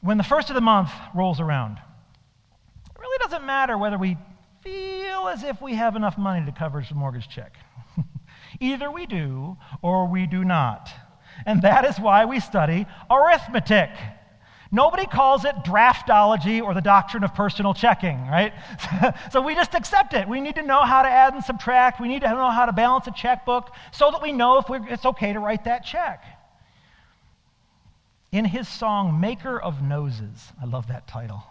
When 0.00 0.16
the 0.16 0.24
first 0.24 0.48
of 0.48 0.54
the 0.54 0.60
month 0.60 0.90
rolls 1.14 1.40
around, 1.40 1.78
it 1.78 3.00
really 3.00 3.18
doesn't 3.18 3.44
matter 3.44 3.76
whether 3.76 3.98
we 3.98 4.16
feel 4.62 5.28
as 5.28 5.42
if 5.42 5.60
we 5.60 5.74
have 5.74 5.96
enough 5.96 6.16
money 6.16 6.46
to 6.46 6.52
cover 6.52 6.84
the 6.88 6.94
mortgage 6.94 7.28
check. 7.28 7.56
Either 8.60 8.90
we 8.90 9.06
do 9.06 9.56
or 9.82 10.06
we 10.06 10.26
do 10.26 10.44
not. 10.44 10.88
And 11.46 11.62
that 11.62 11.84
is 11.84 11.98
why 11.98 12.24
we 12.24 12.40
study 12.40 12.86
arithmetic. 13.10 13.90
Nobody 14.70 15.06
calls 15.06 15.44
it 15.44 15.54
draftology 15.64 16.62
or 16.62 16.74
the 16.74 16.80
doctrine 16.80 17.24
of 17.24 17.34
personal 17.34 17.72
checking, 17.72 18.26
right? 18.26 18.52
so 19.32 19.40
we 19.40 19.54
just 19.54 19.74
accept 19.74 20.12
it. 20.12 20.28
We 20.28 20.40
need 20.40 20.56
to 20.56 20.62
know 20.62 20.82
how 20.82 21.02
to 21.02 21.08
add 21.08 21.32
and 21.34 21.42
subtract. 21.42 22.00
We 22.00 22.08
need 22.08 22.20
to 22.20 22.28
know 22.28 22.50
how 22.50 22.66
to 22.66 22.72
balance 22.72 23.06
a 23.06 23.12
checkbook 23.12 23.72
so 23.92 24.10
that 24.10 24.20
we 24.20 24.30
know 24.30 24.58
if 24.58 24.66
it's 24.90 25.06
okay 25.06 25.32
to 25.32 25.40
write 25.40 25.64
that 25.64 25.84
check. 25.84 26.22
In 28.38 28.44
his 28.44 28.68
song, 28.68 29.18
Maker 29.18 29.60
of 29.60 29.82
Noses, 29.82 30.52
I 30.62 30.64
love 30.64 30.86
that 30.86 31.08
title, 31.08 31.42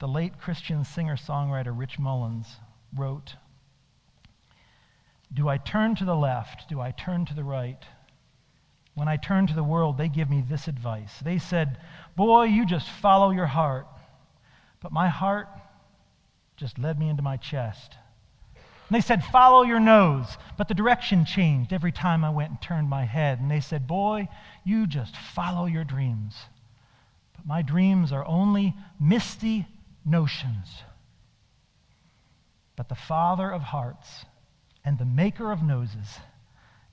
the 0.00 0.08
late 0.08 0.36
Christian 0.36 0.82
singer 0.82 1.14
songwriter 1.14 1.72
Rich 1.72 2.00
Mullins 2.00 2.56
wrote 2.92 3.36
Do 5.32 5.48
I 5.48 5.58
turn 5.58 5.94
to 5.94 6.04
the 6.04 6.16
left? 6.16 6.68
Do 6.68 6.80
I 6.80 6.90
turn 6.90 7.24
to 7.26 7.34
the 7.34 7.44
right? 7.44 7.84
When 8.94 9.06
I 9.06 9.16
turn 9.16 9.46
to 9.46 9.54
the 9.54 9.62
world, 9.62 9.96
they 9.96 10.08
give 10.08 10.28
me 10.28 10.40
this 10.40 10.66
advice. 10.66 11.20
They 11.22 11.38
said, 11.38 11.78
Boy, 12.16 12.46
you 12.46 12.66
just 12.66 12.88
follow 12.88 13.30
your 13.30 13.46
heart. 13.46 13.86
But 14.80 14.90
my 14.90 15.06
heart 15.06 15.46
just 16.56 16.80
led 16.80 16.98
me 16.98 17.10
into 17.10 17.22
my 17.22 17.36
chest. 17.36 17.96
And 18.92 19.00
they 19.00 19.06
said, 19.06 19.24
Follow 19.24 19.62
your 19.62 19.80
nose. 19.80 20.36
But 20.58 20.68
the 20.68 20.74
direction 20.74 21.24
changed 21.24 21.72
every 21.72 21.92
time 21.92 22.26
I 22.26 22.28
went 22.28 22.50
and 22.50 22.60
turned 22.60 22.90
my 22.90 23.06
head. 23.06 23.40
And 23.40 23.50
they 23.50 23.60
said, 23.60 23.86
Boy, 23.86 24.28
you 24.64 24.86
just 24.86 25.16
follow 25.16 25.64
your 25.64 25.82
dreams. 25.82 26.36
But 27.34 27.46
my 27.46 27.62
dreams 27.62 28.12
are 28.12 28.26
only 28.26 28.74
misty 29.00 29.66
notions. 30.04 30.68
But 32.76 32.90
the 32.90 32.94
Father 32.94 33.50
of 33.50 33.62
hearts 33.62 34.26
and 34.84 34.98
the 34.98 35.06
Maker 35.06 35.50
of 35.52 35.62
noses 35.62 36.18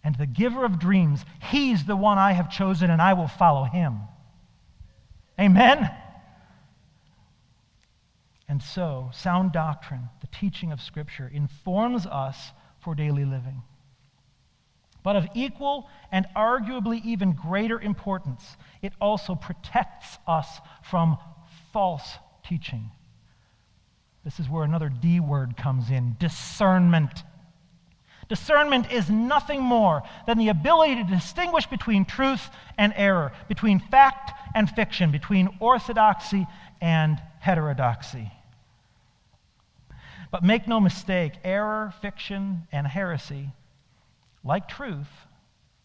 and 0.01 0.15
the 0.15 0.25
giver 0.25 0.63
of 0.63 0.79
dreams, 0.79 1.25
he's 1.51 1.83
the 1.83 1.97
one 1.97 2.17
I 2.17 2.31
have 2.31 2.49
chosen, 2.49 2.89
and 2.89 3.01
I 3.01 3.11
will 3.11 3.27
follow 3.27 3.65
him. 3.65 3.99
Amen? 5.37 5.91
And 8.49 8.63
so, 8.63 9.11
sound 9.13 9.51
doctrine, 9.51 10.09
the 10.21 10.27
teaching 10.27 10.71
of 10.71 10.81
Scripture, 10.81 11.29
informs 11.31 12.07
us 12.07 12.51
for 12.79 12.95
daily 12.95 13.23
living. 13.23 13.61
But 15.03 15.15
of 15.15 15.27
equal 15.35 15.87
and 16.11 16.25
arguably 16.35 17.05
even 17.05 17.33
greater 17.33 17.79
importance, 17.79 18.57
it 18.81 18.91
also 18.99 19.35
protects 19.35 20.17
us 20.27 20.47
from 20.81 21.17
false 21.71 22.17
teaching. 22.43 22.89
This 24.25 24.39
is 24.39 24.49
where 24.49 24.63
another 24.63 24.89
D 24.89 25.19
word 25.19 25.55
comes 25.55 25.91
in 25.91 26.15
discernment. 26.19 27.23
Discernment 28.29 28.91
is 28.91 29.11
nothing 29.11 29.61
more 29.61 30.01
than 30.25 30.39
the 30.39 30.49
ability 30.49 30.95
to 30.95 31.03
distinguish 31.03 31.67
between 31.67 32.03
truth 32.03 32.49
and 32.79 32.93
error, 32.95 33.31
between 33.47 33.79
fact 33.79 34.31
and 34.55 34.67
fiction, 34.69 35.11
between 35.11 35.49
orthodoxy 35.59 36.47
and 36.81 37.21
heterodoxy. 37.39 38.31
But 40.31 40.43
make 40.43 40.67
no 40.67 40.79
mistake, 40.79 41.33
error, 41.43 41.93
fiction, 42.01 42.67
and 42.71 42.85
heresy, 42.85 43.49
like 44.43 44.67
truth, 44.67 45.09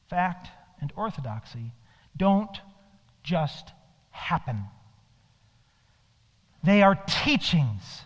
fact, 0.09 0.48
and 0.80 0.92
orthodoxy, 0.96 1.72
don't 2.16 2.57
just 3.22 3.72
happen. 4.11 4.64
They 6.62 6.83
are 6.83 6.94
teachings 6.94 8.02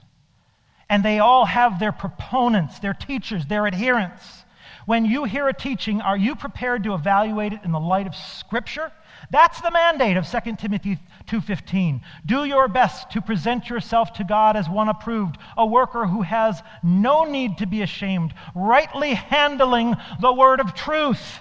and 0.89 1.05
they 1.05 1.19
all 1.19 1.45
have 1.45 1.79
their 1.79 1.93
proponents, 1.93 2.79
their 2.79 2.95
teachers, 2.95 3.47
their 3.47 3.67
adherents. 3.67 4.45
When 4.87 5.05
you 5.05 5.25
hear 5.25 5.49
a 5.49 5.53
teaching, 5.53 6.01
are 6.01 6.17
you 6.17 6.35
prepared 6.35 6.85
to 6.85 6.95
evaluate 6.95 7.53
it 7.53 7.61
in 7.63 7.73
the 7.73 7.81
light 7.81 8.07
of 8.07 8.15
Scripture? 8.15 8.91
That's 9.31 9.61
the 9.61 9.71
mandate 9.71 10.17
of 10.17 10.27
2 10.27 10.57
Timothy 10.57 10.99
2:15. 11.27 12.01
Do 12.25 12.45
your 12.45 12.69
best 12.69 13.11
to 13.11 13.21
present 13.21 13.69
yourself 13.69 14.13
to 14.15 14.25
God 14.25 14.57
as 14.57 14.69
one 14.69 14.89
approved, 14.89 15.39
a 15.57 15.67
worker 15.67 16.07
who 16.07 16.23
has 16.23 16.63
no 16.83 17.25
need 17.25 17.59
to 17.59 17.67
be 17.67 17.83
ashamed, 17.83 18.35
rightly 18.55 19.15
handling 19.15 19.97
the 20.21 20.33
word 20.33 20.61
of 20.61 20.75
truth. 20.75 21.41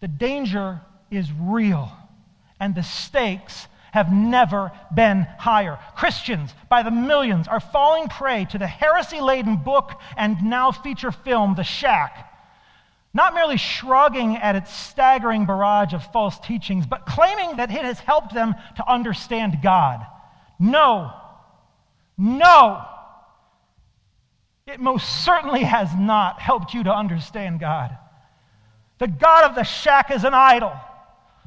The 0.00 0.08
danger 0.08 0.80
is 1.10 1.30
real, 1.32 1.92
and 2.58 2.74
the 2.74 2.82
stakes 2.82 3.68
have 3.92 4.12
never 4.12 4.72
been 4.94 5.26
higher. 5.38 5.78
Christians, 5.96 6.54
by 6.68 6.82
the 6.82 6.90
millions, 6.90 7.48
are 7.48 7.60
falling 7.60 8.08
prey 8.08 8.44
to 8.46 8.58
the 8.58 8.66
heresy 8.66 9.20
laden 9.20 9.56
book 9.56 10.00
and 10.16 10.42
now 10.44 10.72
feature 10.72 11.12
film, 11.12 11.54
The 11.54 11.64
Shack. 11.64 12.29
Not 13.12 13.34
merely 13.34 13.56
shrugging 13.56 14.36
at 14.36 14.54
its 14.54 14.72
staggering 14.72 15.46
barrage 15.46 15.94
of 15.94 16.04
false 16.12 16.38
teachings, 16.38 16.86
but 16.86 17.06
claiming 17.06 17.56
that 17.56 17.70
it 17.70 17.84
has 17.84 17.98
helped 17.98 18.32
them 18.32 18.54
to 18.76 18.88
understand 18.88 19.58
God. 19.62 20.06
No. 20.58 21.12
No. 22.16 22.84
It 24.66 24.78
most 24.78 25.24
certainly 25.24 25.64
has 25.64 25.92
not 25.94 26.40
helped 26.40 26.72
you 26.74 26.84
to 26.84 26.94
understand 26.94 27.58
God. 27.58 27.96
The 28.98 29.08
God 29.08 29.44
of 29.44 29.56
the 29.56 29.64
shack 29.64 30.10
is 30.10 30.24
an 30.24 30.34
idol 30.34 30.72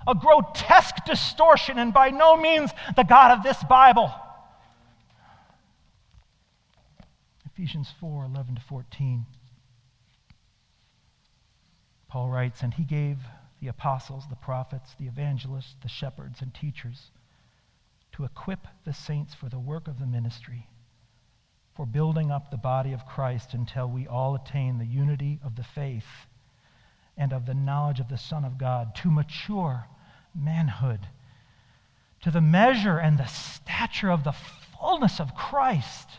a 0.08 0.16
grotesque 0.16 1.06
distortion, 1.06 1.78
and 1.78 1.94
by 1.94 2.10
no 2.10 2.36
means 2.38 2.72
the 2.96 3.04
God 3.04 3.32
of 3.32 3.44
this 3.44 3.62
Bible. 3.64 4.12
Ephesians 7.46 7.90
4 8.00 8.26
11 8.26 8.56
to 8.56 8.62
14. 8.62 9.26
Paul 12.14 12.30
writes, 12.30 12.62
And 12.62 12.76
he 12.76 12.84
gave 12.84 13.18
the 13.60 13.70
apostles, 13.70 14.26
the 14.30 14.36
prophets, 14.36 14.94
the 15.00 15.08
evangelists, 15.08 15.74
the 15.82 15.90
shepherds, 15.90 16.44
and 16.44 16.54
teachers 16.54 17.10
to 18.12 18.24
equip 18.24 18.68
the 18.86 18.94
saints 18.94 19.34
for 19.34 19.50
the 19.50 19.58
work 19.58 19.88
of 19.88 19.98
the 19.98 20.06
ministry, 20.06 20.68
for 21.76 21.88
building 21.88 22.30
up 22.30 22.52
the 22.52 22.58
body 22.58 22.94
of 22.94 23.08
Christ 23.08 23.56
until 23.56 23.88
we 23.88 24.06
all 24.06 24.36
attain 24.36 24.78
the 24.78 24.86
unity 24.86 25.40
of 25.44 25.56
the 25.56 25.64
faith 25.64 26.28
and 27.18 27.34
of 27.34 27.48
the 27.48 27.56
knowledge 27.56 28.00
of 28.00 28.10
the 28.10 28.18
Son 28.20 28.46
of 28.46 28.60
God, 28.60 28.94
to 28.98 29.10
mature 29.10 29.88
manhood, 30.36 31.08
to 32.22 32.30
the 32.30 32.42
measure 32.42 33.00
and 33.00 33.18
the 33.18 33.26
stature 33.26 34.12
of 34.12 34.24
the 34.24 34.36
fullness 34.80 35.20
of 35.20 35.34
Christ, 35.34 36.10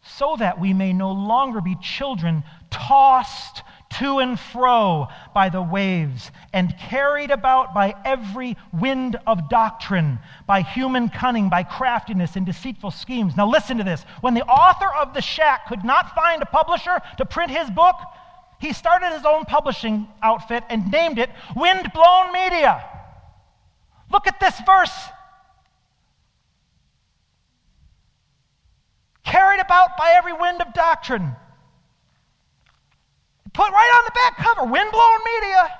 so 0.00 0.36
that 0.36 0.60
we 0.60 0.72
may 0.72 0.92
no 0.92 1.10
longer 1.10 1.60
be 1.60 1.74
children 1.74 2.44
tossed 2.70 3.64
to 3.98 4.18
and 4.18 4.38
fro 4.38 5.08
by 5.34 5.48
the 5.48 5.62
waves 5.62 6.30
and 6.52 6.76
carried 6.78 7.30
about 7.30 7.74
by 7.74 7.94
every 8.04 8.56
wind 8.72 9.16
of 9.26 9.48
doctrine, 9.48 10.18
by 10.46 10.62
human 10.62 11.08
cunning, 11.08 11.48
by 11.48 11.62
craftiness 11.62 12.36
and 12.36 12.46
deceitful 12.46 12.90
schemes. 12.90 13.36
Now, 13.36 13.48
listen 13.48 13.78
to 13.78 13.84
this. 13.84 14.04
When 14.20 14.34
the 14.34 14.44
author 14.44 14.88
of 14.94 15.14
The 15.14 15.22
Shack 15.22 15.66
could 15.68 15.84
not 15.84 16.14
find 16.14 16.42
a 16.42 16.46
publisher 16.46 17.00
to 17.18 17.24
print 17.24 17.50
his 17.50 17.70
book, 17.70 17.96
he 18.60 18.72
started 18.72 19.12
his 19.12 19.24
own 19.24 19.44
publishing 19.44 20.06
outfit 20.22 20.62
and 20.68 20.90
named 20.90 21.18
it 21.18 21.30
Windblown 21.56 22.32
Media. 22.32 22.84
Look 24.10 24.26
at 24.26 24.38
this 24.38 24.54
verse. 24.64 24.94
Carried 29.24 29.60
about 29.60 29.96
by 29.96 30.12
every 30.16 30.32
wind 30.32 30.60
of 30.60 30.74
doctrine. 30.74 31.34
Put 33.52 33.70
right 33.70 33.92
on 33.98 34.04
the 34.04 34.12
back 34.12 34.36
cover, 34.38 34.70
windblown 34.70 35.18
media. 35.34 35.78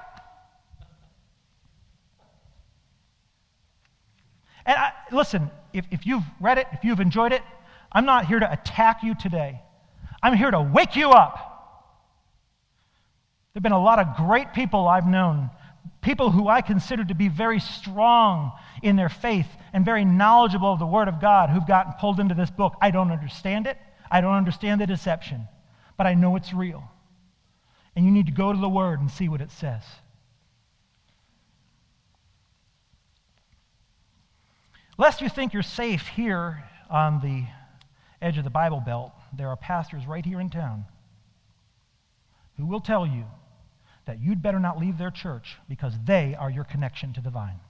And 4.67 4.79
I, 4.79 4.93
listen, 5.11 5.51
if, 5.73 5.87
if 5.91 6.07
you've 6.07 6.25
read 6.41 6.59
it, 6.59 6.67
if 6.73 6.85
you've 6.85 7.01
enjoyed 7.01 7.33
it, 7.33 7.43
I'm 7.91 8.05
not 8.05 8.27
here 8.27 8.39
to 8.39 8.53
attack 8.53 9.03
you 9.03 9.15
today. 9.15 9.61
I'm 10.23 10.37
here 10.37 10.51
to 10.51 10.61
wake 10.61 10.97
you 10.97 11.11
up. 11.11 11.35
There 13.53 13.59
have 13.59 13.63
been 13.63 13.73
a 13.73 13.83
lot 13.83 13.99
of 13.99 14.17
great 14.17 14.53
people 14.55 14.87
I've 14.87 15.07
known 15.07 15.51
people 16.03 16.31
who 16.31 16.49
I 16.49 16.61
consider 16.61 17.05
to 17.05 17.15
be 17.15 17.29
very 17.29 17.61
strong 17.61 18.53
in 18.83 18.97
their 18.97 19.09
faith 19.09 19.47
and 19.73 19.85
very 19.85 20.05
knowledgeable 20.05 20.73
of 20.73 20.79
the 20.79 20.87
Word 20.87 21.09
of 21.09 21.21
God 21.21 21.49
who've 21.49 21.67
gotten 21.67 21.93
pulled 21.99 22.21
into 22.21 22.35
this 22.35 22.51
book. 22.51 22.75
I 22.81 22.91
don't 22.91 23.11
understand 23.11 23.67
it. 23.67 23.79
I 24.11 24.21
don't 24.21 24.35
understand 24.35 24.81
the 24.81 24.87
deception, 24.87 25.49
but 25.97 26.07
I 26.07 26.15
know 26.15 26.37
it's 26.37 26.53
real. 26.53 26.83
And 27.95 28.05
you 28.05 28.11
need 28.11 28.27
to 28.27 28.33
go 28.33 28.53
to 28.53 28.59
the 28.59 28.69
Word 28.69 29.01
and 29.01 29.11
see 29.11 29.29
what 29.29 29.41
it 29.41 29.51
says. 29.51 29.83
Lest 34.99 35.21
you 35.21 35.29
think 35.29 35.53
you're 35.53 35.63
safe 35.63 36.07
here 36.09 36.65
on 36.91 37.21
the 37.21 37.45
edge 38.25 38.39
of 38.39 38.45
the 38.45 38.51
Bible 38.51 38.81
Belt, 38.81 39.13
there 39.37 39.49
are 39.49 39.57
pastors 39.57 40.07
right 40.07 40.25
here 40.25 40.41
in 40.41 40.51
town 40.51 40.85
who 42.57 42.67
will 42.67 42.81
tell 42.81 43.07
you 43.07 43.25
that 44.05 44.21
you'd 44.21 44.43
better 44.43 44.61
not 44.61 44.79
leave 44.79 44.99
their 44.99 45.11
church 45.11 45.57
because 45.69 45.95
they 46.05 46.37
are 46.39 46.51
your 46.51 46.65
connection 46.65 47.13
to 47.15 47.21
the 47.21 47.31
vine. 47.31 47.61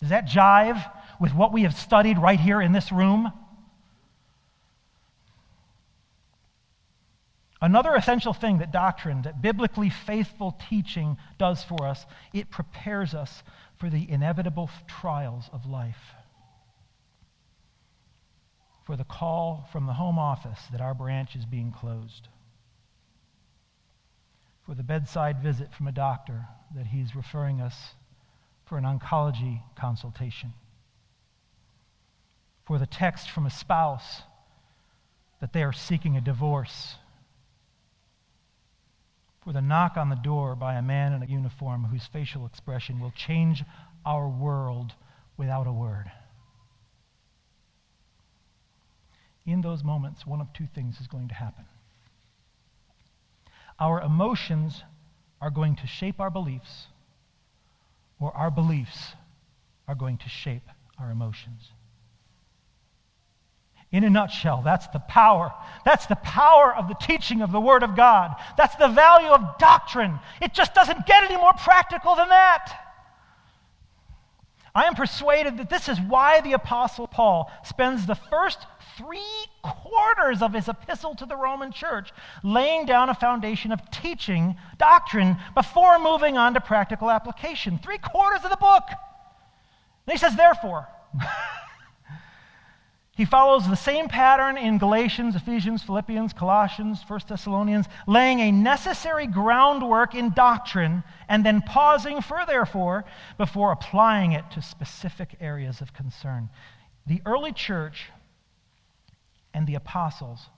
Does 0.00 0.10
that 0.10 0.26
jive 0.26 0.90
with 1.20 1.34
what 1.34 1.52
we 1.52 1.62
have 1.62 1.74
studied 1.74 2.18
right 2.18 2.40
here 2.40 2.60
in 2.60 2.72
this 2.72 2.90
room? 2.90 3.32
Another 7.62 7.94
essential 7.94 8.32
thing 8.32 8.58
that 8.58 8.72
doctrine, 8.72 9.22
that 9.22 9.42
biblically 9.42 9.90
faithful 9.90 10.58
teaching 10.68 11.18
does 11.36 11.62
for 11.62 11.86
us, 11.86 12.06
it 12.32 12.50
prepares 12.50 13.14
us 13.14 13.42
for 13.76 13.90
the 13.90 14.10
inevitable 14.10 14.70
trials 14.86 15.50
of 15.52 15.66
life. 15.66 16.14
For 18.84 18.96
the 18.96 19.04
call 19.04 19.68
from 19.72 19.86
the 19.86 19.92
home 19.92 20.18
office 20.18 20.60
that 20.72 20.80
our 20.80 20.94
branch 20.94 21.36
is 21.36 21.44
being 21.44 21.70
closed. 21.70 22.28
For 24.64 24.74
the 24.74 24.82
bedside 24.82 25.42
visit 25.42 25.74
from 25.74 25.86
a 25.86 25.92
doctor 25.92 26.46
that 26.74 26.86
he's 26.86 27.14
referring 27.14 27.60
us 27.60 27.94
for 28.64 28.78
an 28.78 28.84
oncology 28.84 29.60
consultation. 29.76 30.54
For 32.64 32.78
the 32.78 32.86
text 32.86 33.30
from 33.30 33.44
a 33.44 33.50
spouse 33.50 34.22
that 35.40 35.52
they 35.52 35.62
are 35.62 35.72
seeking 35.72 36.16
a 36.16 36.20
divorce 36.20 36.96
for 39.44 39.52
the 39.52 39.60
knock 39.60 39.96
on 39.96 40.10
the 40.10 40.16
door 40.16 40.54
by 40.54 40.74
a 40.74 40.82
man 40.82 41.12
in 41.12 41.22
a 41.22 41.26
uniform 41.26 41.84
whose 41.84 42.06
facial 42.06 42.46
expression 42.46 43.00
will 43.00 43.12
change 43.12 43.64
our 44.04 44.28
world 44.28 44.92
without 45.36 45.66
a 45.66 45.72
word. 45.72 46.10
In 49.46 49.62
those 49.62 49.82
moments, 49.82 50.26
one 50.26 50.40
of 50.40 50.52
two 50.52 50.68
things 50.74 51.00
is 51.00 51.06
going 51.06 51.28
to 51.28 51.34
happen. 51.34 51.64
Our 53.78 54.02
emotions 54.02 54.82
are 55.40 55.50
going 55.50 55.76
to 55.76 55.86
shape 55.86 56.20
our 56.20 56.30
beliefs, 56.30 56.86
or 58.20 58.36
our 58.36 58.50
beliefs 58.50 59.14
are 59.88 59.94
going 59.94 60.18
to 60.18 60.28
shape 60.28 60.68
our 60.98 61.10
emotions. 61.10 61.70
In 63.92 64.04
a 64.04 64.10
nutshell, 64.10 64.62
that's 64.64 64.86
the 64.88 65.00
power. 65.00 65.52
That's 65.84 66.06
the 66.06 66.16
power 66.16 66.74
of 66.74 66.86
the 66.86 66.94
teaching 66.94 67.42
of 67.42 67.50
the 67.50 67.60
Word 67.60 67.82
of 67.82 67.96
God. 67.96 68.36
That's 68.56 68.76
the 68.76 68.88
value 68.88 69.30
of 69.30 69.58
doctrine. 69.58 70.20
It 70.40 70.54
just 70.54 70.74
doesn't 70.74 71.06
get 71.06 71.24
any 71.24 71.36
more 71.36 71.52
practical 71.54 72.14
than 72.14 72.28
that. 72.28 72.72
I 74.72 74.84
am 74.84 74.94
persuaded 74.94 75.56
that 75.56 75.68
this 75.68 75.88
is 75.88 76.00
why 76.00 76.40
the 76.40 76.52
Apostle 76.52 77.08
Paul 77.08 77.50
spends 77.64 78.06
the 78.06 78.14
first 78.14 78.64
three 78.96 79.46
quarters 79.62 80.42
of 80.42 80.52
his 80.52 80.68
epistle 80.68 81.16
to 81.16 81.26
the 81.26 81.36
Roman 81.36 81.72
church 81.72 82.12
laying 82.44 82.86
down 82.86 83.08
a 83.08 83.14
foundation 83.14 83.72
of 83.72 83.90
teaching 83.90 84.56
doctrine 84.78 85.36
before 85.56 85.98
moving 85.98 86.38
on 86.38 86.54
to 86.54 86.60
practical 86.60 87.10
application. 87.10 87.80
Three 87.82 87.98
quarters 87.98 88.44
of 88.44 88.50
the 88.50 88.56
book. 88.56 88.84
And 90.06 90.12
he 90.12 90.18
says, 90.18 90.36
therefore. 90.36 90.86
He 93.20 93.26
follows 93.26 93.68
the 93.68 93.76
same 93.76 94.08
pattern 94.08 94.56
in 94.56 94.78
Galatians, 94.78 95.36
Ephesians, 95.36 95.82
Philippians, 95.82 96.32
Colossians, 96.32 97.04
1 97.06 97.20
Thessalonians, 97.28 97.84
laying 98.06 98.40
a 98.40 98.50
necessary 98.50 99.26
groundwork 99.26 100.14
in 100.14 100.30
doctrine 100.30 101.04
and 101.28 101.44
then 101.44 101.60
pausing 101.60 102.22
for 102.22 102.46
therefore 102.46 103.04
before 103.36 103.72
applying 103.72 104.32
it 104.32 104.50
to 104.52 104.62
specific 104.62 105.36
areas 105.38 105.82
of 105.82 105.92
concern. 105.92 106.48
The 107.06 107.20
early 107.26 107.52
church 107.52 108.08
and 109.52 109.66
the 109.66 109.74
apostles 109.74 110.48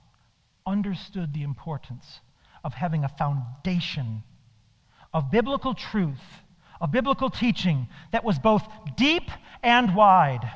understood 0.65 1.35
the 1.35 1.43
importance 1.43 2.21
of 2.63 2.75
having 2.75 3.03
a 3.03 3.09
foundation 3.09 4.23
of 5.13 5.33
biblical 5.33 5.75
truth, 5.75 6.43
of 6.81 6.93
biblical 6.93 7.29
teaching 7.29 7.89
that 8.13 8.23
was 8.23 8.39
both 8.39 8.63
deep 8.95 9.33
and 9.65 9.97
wide 9.97 10.49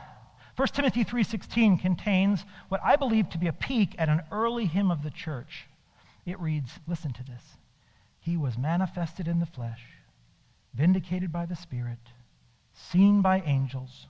1 0.57 0.69
Timothy 0.69 1.05
3:16 1.05 1.81
contains 1.81 2.45
what 2.69 2.81
I 2.83 2.97
believe 2.97 3.29
to 3.31 3.39
be 3.39 3.47
a 3.47 3.53
peek 3.53 3.95
at 3.99 4.09
an 4.09 4.23
early 4.33 4.65
hymn 4.65 4.91
of 4.91 5.03
the 5.03 5.11
church. 5.11 5.67
It 6.25 6.41
reads, 6.41 6.81
listen 6.87 7.13
to 7.13 7.25
this. 7.25 7.57
He 8.19 8.37
was 8.37 8.57
manifested 8.57 9.29
in 9.29 9.39
the 9.39 9.47
flesh, 9.47 9.83
vindicated 10.75 11.31
by 11.31 11.47
the 11.47 11.55
Spirit, 11.55 11.99
seen 12.73 13.21
by 13.21 13.41
angels, 13.43 14.07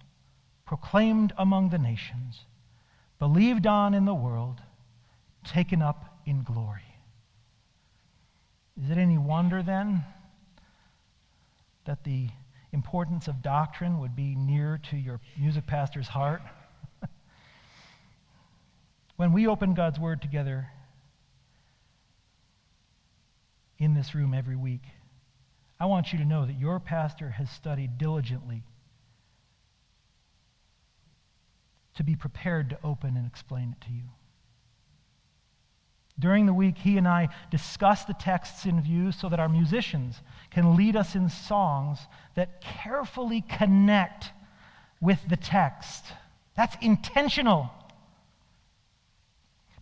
proclaimed 0.64 1.32
among 1.36 1.70
the 1.70 1.78
nations, 1.78 2.44
believed 3.18 3.66
on 3.66 3.92
in 3.92 4.04
the 4.04 4.14
world, 4.14 4.62
taken 5.44 5.82
up 5.82 6.20
in 6.24 6.42
glory. 6.42 6.82
Is 8.82 8.90
it 8.90 8.98
any 8.98 9.18
wonder 9.18 9.62
then 9.62 10.04
that 11.84 12.04
the 12.04 12.28
importance 12.76 13.26
of 13.26 13.42
doctrine 13.42 14.00
would 14.00 14.14
be 14.14 14.34
near 14.34 14.78
to 14.90 14.96
your 14.98 15.18
music 15.40 15.66
pastor's 15.66 16.08
heart. 16.08 16.42
when 19.16 19.32
we 19.32 19.46
open 19.46 19.72
God's 19.72 19.98
Word 19.98 20.20
together 20.20 20.68
in 23.78 23.94
this 23.94 24.14
room 24.14 24.34
every 24.34 24.56
week, 24.56 24.82
I 25.80 25.86
want 25.86 26.12
you 26.12 26.18
to 26.18 26.24
know 26.26 26.44
that 26.44 26.58
your 26.58 26.78
pastor 26.78 27.30
has 27.30 27.50
studied 27.50 27.96
diligently 27.96 28.62
to 31.94 32.04
be 32.04 32.14
prepared 32.14 32.68
to 32.70 32.78
open 32.84 33.16
and 33.16 33.26
explain 33.26 33.74
it 33.78 33.84
to 33.86 33.90
you. 33.90 34.04
During 36.18 36.46
the 36.46 36.54
week, 36.54 36.78
he 36.78 36.96
and 36.96 37.06
I 37.06 37.28
discuss 37.50 38.04
the 38.04 38.14
texts 38.14 38.64
in 38.64 38.80
view 38.80 39.12
so 39.12 39.28
that 39.28 39.40
our 39.40 39.48
musicians 39.48 40.22
can 40.50 40.74
lead 40.76 40.96
us 40.96 41.14
in 41.14 41.28
songs 41.28 41.98
that 42.34 42.62
carefully 42.62 43.42
connect 43.42 44.32
with 45.00 45.20
the 45.28 45.36
text. 45.36 46.06
That's 46.56 46.76
intentional. 46.80 47.70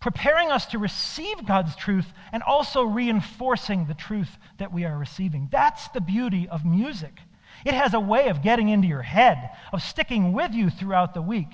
Preparing 0.00 0.50
us 0.50 0.66
to 0.66 0.78
receive 0.78 1.46
God's 1.46 1.76
truth 1.76 2.12
and 2.32 2.42
also 2.42 2.82
reinforcing 2.82 3.86
the 3.86 3.94
truth 3.94 4.36
that 4.58 4.72
we 4.72 4.84
are 4.84 4.98
receiving. 4.98 5.48
That's 5.52 5.88
the 5.88 6.00
beauty 6.00 6.48
of 6.48 6.64
music. 6.64 7.20
It 7.64 7.74
has 7.74 7.94
a 7.94 8.00
way 8.00 8.28
of 8.28 8.42
getting 8.42 8.68
into 8.68 8.88
your 8.88 9.02
head, 9.02 9.50
of 9.72 9.82
sticking 9.82 10.32
with 10.32 10.52
you 10.52 10.68
throughout 10.68 11.14
the 11.14 11.22
week. 11.22 11.48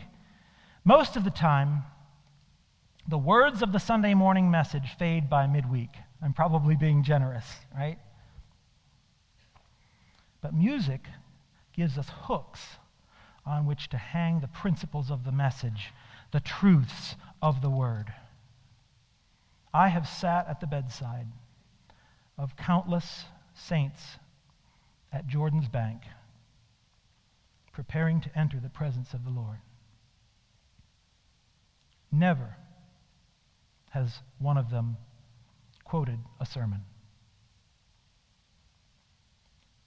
Most 0.85 1.17
of 1.17 1.25
the 1.25 1.31
time, 1.31 1.85
the 3.11 3.19
words 3.19 3.61
of 3.61 3.73
the 3.73 3.81
Sunday 3.81 4.15
morning 4.15 4.53
message 4.53 4.95
fade 4.97 5.29
by 5.29 5.45
midweek. 5.49 5.91
I'm 6.23 6.33
probably 6.33 6.77
being 6.77 7.03
generous, 7.03 7.45
right? 7.77 7.99
But 10.41 10.55
music 10.55 11.01
gives 11.73 11.99
us 11.99 12.09
hooks 12.09 12.61
on 13.45 13.67
which 13.67 13.89
to 13.89 13.97
hang 13.97 14.39
the 14.39 14.47
principles 14.47 15.11
of 15.11 15.25
the 15.25 15.33
message, 15.33 15.93
the 16.31 16.39
truths 16.39 17.17
of 17.43 17.63
the 17.63 17.69
word. 17.69 18.15
I 19.75 19.89
have 19.89 20.09
sat 20.09 20.47
at 20.49 20.61
the 20.61 20.69
bedside 20.69 21.27
of 22.39 22.57
countless 22.57 23.25
saints 23.55 24.19
at 25.13 25.27
Jordan's 25.27 25.69
bank, 25.69 26.03
preparing 27.73 28.21
to 28.21 28.39
enter 28.39 28.61
the 28.61 28.69
presence 28.69 29.15
of 29.15 29.25
the 29.25 29.31
Lord. 29.31 29.59
Never 32.13 32.57
has 33.91 34.21
one 34.39 34.57
of 34.57 34.71
them 34.71 34.97
quoted 35.85 36.19
a 36.41 36.47
sermon. 36.47 36.83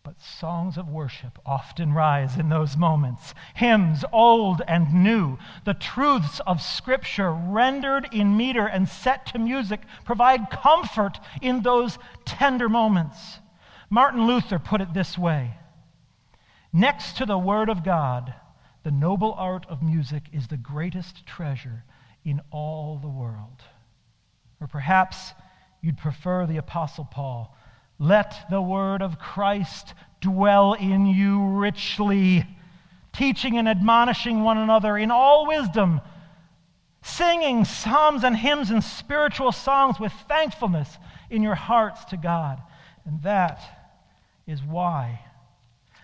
But 0.03 0.21
songs 0.21 0.77
of 0.77 0.89
worship 0.89 1.39
often 1.45 1.93
rise 1.93 2.37
in 2.37 2.49
those 2.49 2.75
moments. 2.75 3.33
Hymns, 3.55 4.03
old 4.11 4.61
and 4.67 4.93
new, 4.93 5.37
the 5.63 5.73
truths 5.73 6.41
of 6.45 6.61
Scripture 6.61 7.31
rendered 7.31 8.09
in 8.11 8.35
meter 8.35 8.67
and 8.67 8.87
set 8.87 9.27
to 9.27 9.39
music 9.39 9.81
provide 10.03 10.49
comfort 10.49 11.21
in 11.41 11.61
those 11.61 11.97
tender 12.25 12.67
moments. 12.67 13.39
Martin 13.89 14.27
Luther 14.27 14.59
put 14.59 14.81
it 14.81 14.93
this 14.93 15.17
way 15.17 15.55
Next 16.73 17.15
to 17.17 17.25
the 17.25 17.37
Word 17.37 17.69
of 17.69 17.85
God, 17.85 18.33
the 18.83 18.91
noble 18.91 19.33
art 19.37 19.65
of 19.69 19.81
music 19.81 20.23
is 20.33 20.47
the 20.47 20.57
greatest 20.57 21.25
treasure 21.25 21.85
in 22.25 22.41
all 22.51 22.97
the 22.97 23.07
world. 23.07 23.63
Or 24.63 24.67
perhaps 24.67 25.33
you'd 25.81 25.97
prefer 25.97 26.45
the 26.45 26.55
Apostle 26.55 27.03
Paul. 27.03 27.53
Let 27.99 28.49
the 28.49 28.61
word 28.61 29.01
of 29.01 29.19
Christ 29.19 29.93
dwell 30.21 30.71
in 30.71 31.05
you 31.05 31.43
richly, 31.47 32.45
teaching 33.11 33.57
and 33.57 33.67
admonishing 33.67 34.41
one 34.41 34.57
another 34.57 34.97
in 34.97 35.11
all 35.11 35.45
wisdom, 35.47 35.99
singing 37.01 37.65
psalms 37.65 38.23
and 38.23 38.37
hymns 38.37 38.71
and 38.71 38.81
spiritual 38.81 39.51
songs 39.51 39.99
with 39.99 40.13
thankfulness 40.29 40.97
in 41.29 41.43
your 41.43 41.55
hearts 41.55 42.05
to 42.05 42.15
God. 42.15 42.61
And 43.03 43.21
that 43.23 43.59
is 44.47 44.63
why 44.63 45.19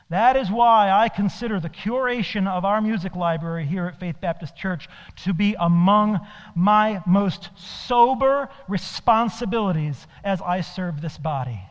That 0.09 0.35
is 0.35 0.49
why 0.49 0.89
I 0.89 1.07
consider 1.07 1.59
the 1.59 1.69
curation 1.69 2.47
of 2.47 2.65
our 2.65 2.81
music 2.81 3.15
library 3.15 3.65
here 3.65 3.85
at 3.85 3.99
Faith 3.99 4.19
Baptist 4.19 4.55
Church 4.55 4.89
to 5.23 5.33
be 5.33 5.55
among 5.59 6.19
my 6.55 7.03
most 7.05 7.49
sober 7.55 8.49
responsibilities 8.67 10.07
as 10.23 10.41
I 10.41 10.61
serve 10.61 11.01
this 11.01 11.17
body. 11.19 11.61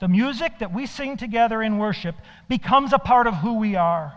The 0.00 0.08
music 0.08 0.58
that 0.58 0.74
we 0.74 0.86
sing 0.86 1.16
together 1.16 1.62
in 1.62 1.78
worship 1.78 2.16
becomes 2.48 2.92
a 2.92 2.98
part 2.98 3.28
of 3.28 3.34
who 3.34 3.54
we 3.54 3.76
are. 3.76 4.14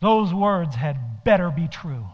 Those 0.00 0.32
words 0.32 0.76
had 0.76 1.24
better 1.24 1.50
be 1.50 1.66
true. 1.66 2.06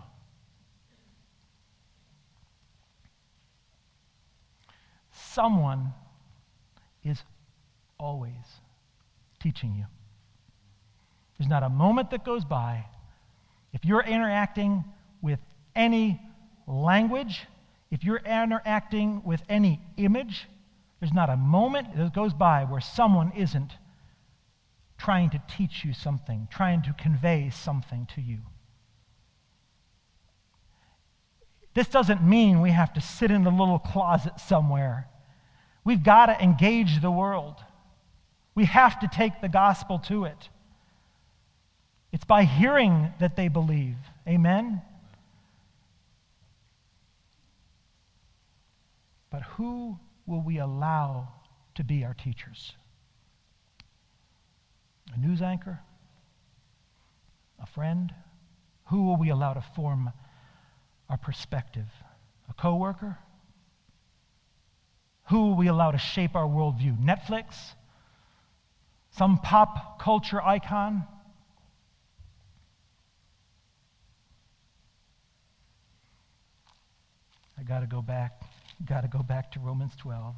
Someone 5.12 5.92
is 7.04 7.22
always 7.98 8.62
teaching 9.42 9.74
you. 9.74 9.85
There's 11.38 11.48
not 11.48 11.62
a 11.62 11.68
moment 11.68 12.11
that 12.11 12.24
goes 12.24 12.44
by. 12.44 12.87
If 13.72 13.85
you're 13.85 14.02
interacting 14.02 14.85
with 15.20 15.40
any 15.74 16.20
language, 16.66 17.46
if 17.90 18.05
you're 18.05 18.18
interacting 18.24 19.22
with 19.24 19.42
any 19.48 19.81
image, 19.96 20.46
there's 21.00 21.12
not 21.12 21.31
a 21.31 21.37
moment 21.37 21.96
that 21.96 22.14
goes 22.14 22.33
by 22.33 22.64
where 22.64 22.81
someone 22.81 23.33
isn't 23.37 23.72
trying 24.98 25.31
to 25.31 25.42
teach 25.48 25.85
you 25.85 25.92
something, 25.92 26.46
trying 26.50 26.83
to 26.83 26.94
convey 26.96 27.50
something 27.50 28.07
to 28.14 28.20
you. 28.20 28.38
This 31.74 31.88
doesn't 31.88 32.22
mean 32.22 32.61
we 32.61 32.70
have 32.70 32.92
to 32.94 33.00
sit 33.00 33.31
in 33.31 33.44
the 33.44 33.50
little 33.50 33.78
closet 33.78 34.38
somewhere. 34.38 35.09
We've 35.85 36.05
got 36.05 36.26
to 36.26 36.40
engage 36.40 37.00
the 37.00 37.11
world. 37.11 37.57
We 38.54 38.66
have 38.66 39.00
to 39.00 39.08
take 39.08 39.40
the 39.40 39.48
gospel 39.48 39.98
to 40.00 40.24
it. 40.24 40.48
It's 42.12 42.24
by 42.24 42.44
hearing 42.44 43.12
that 43.20 43.36
they 43.36 43.48
believe. 43.48 43.96
Amen? 44.28 44.82
But 49.30 49.42
who 49.42 49.98
will 50.26 50.42
we 50.42 50.58
allow 50.58 51.28
to 51.76 51.84
be 51.84 52.04
our 52.04 52.12
teachers? 52.12 52.74
A 55.14 55.18
news 55.18 55.40
anchor? 55.40 55.80
A 57.60 57.66
friend? 57.66 58.12
Who 58.86 59.04
will 59.04 59.16
we 59.16 59.30
allow 59.30 59.54
to 59.54 59.62
form 59.74 60.12
our 61.08 61.16
perspective? 61.16 61.88
A 62.50 62.54
coworker? 62.54 63.18
Who 65.30 65.48
will 65.48 65.56
we 65.56 65.68
allow 65.68 65.92
to 65.92 65.98
shape 65.98 66.34
our 66.36 66.46
worldview? 66.46 66.98
Netflix? 67.02 67.54
Some 69.12 69.38
pop 69.38 70.01
culture 70.01 70.40
icon. 70.42 71.05
I 77.59 77.62
got 77.62 77.81
to 77.81 77.87
go 77.87 78.03
back, 78.03 78.42
got 78.85 79.03
to 79.03 79.09
go 79.09 79.22
back 79.22 79.53
to 79.53 79.61
Romans 79.61 79.92
12. 79.96 80.35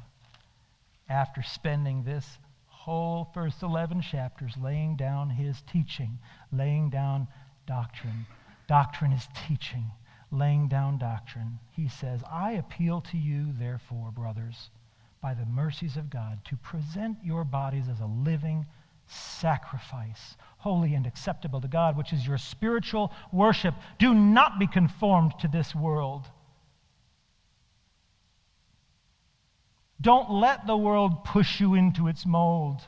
After 1.09 1.41
spending 1.41 2.03
this 2.03 2.37
whole 2.67 3.31
first 3.33 3.63
11 3.63 4.01
chapters 4.01 4.53
laying 4.61 4.95
down 4.95 5.29
his 5.29 5.61
teaching, 5.71 6.19
laying 6.51 6.89
down 6.89 7.27
doctrine. 7.65 8.25
Doctrine 8.67 9.13
is 9.13 9.27
teaching, 9.47 9.85
laying 10.31 10.67
down 10.67 10.97
doctrine. 10.97 11.59
He 11.71 11.87
says, 11.87 12.21
I 12.29 12.51
appeal 12.53 13.01
to 13.11 13.17
you, 13.17 13.53
therefore, 13.57 14.11
brothers 14.11 14.69
by 15.25 15.33
the 15.33 15.45
mercies 15.47 15.97
of 15.97 16.07
God, 16.07 16.37
to 16.45 16.55
present 16.57 17.17
your 17.23 17.43
bodies 17.43 17.85
as 17.91 17.99
a 17.99 18.05
living 18.05 18.63
sacrifice, 19.07 20.37
holy 20.57 20.93
and 20.93 21.07
acceptable 21.07 21.59
to 21.59 21.67
God, 21.67 21.97
which 21.97 22.13
is 22.13 22.27
your 22.27 22.37
spiritual 22.37 23.11
worship. 23.33 23.73
Do 23.97 24.13
not 24.13 24.59
be 24.59 24.67
conformed 24.67 25.33
to 25.39 25.47
this 25.47 25.73
world. 25.73 26.27
Don't 29.99 30.29
let 30.29 30.67
the 30.67 30.77
world 30.77 31.23
push 31.23 31.59
you 31.59 31.73
into 31.73 32.07
its 32.07 32.23
mold, 32.23 32.81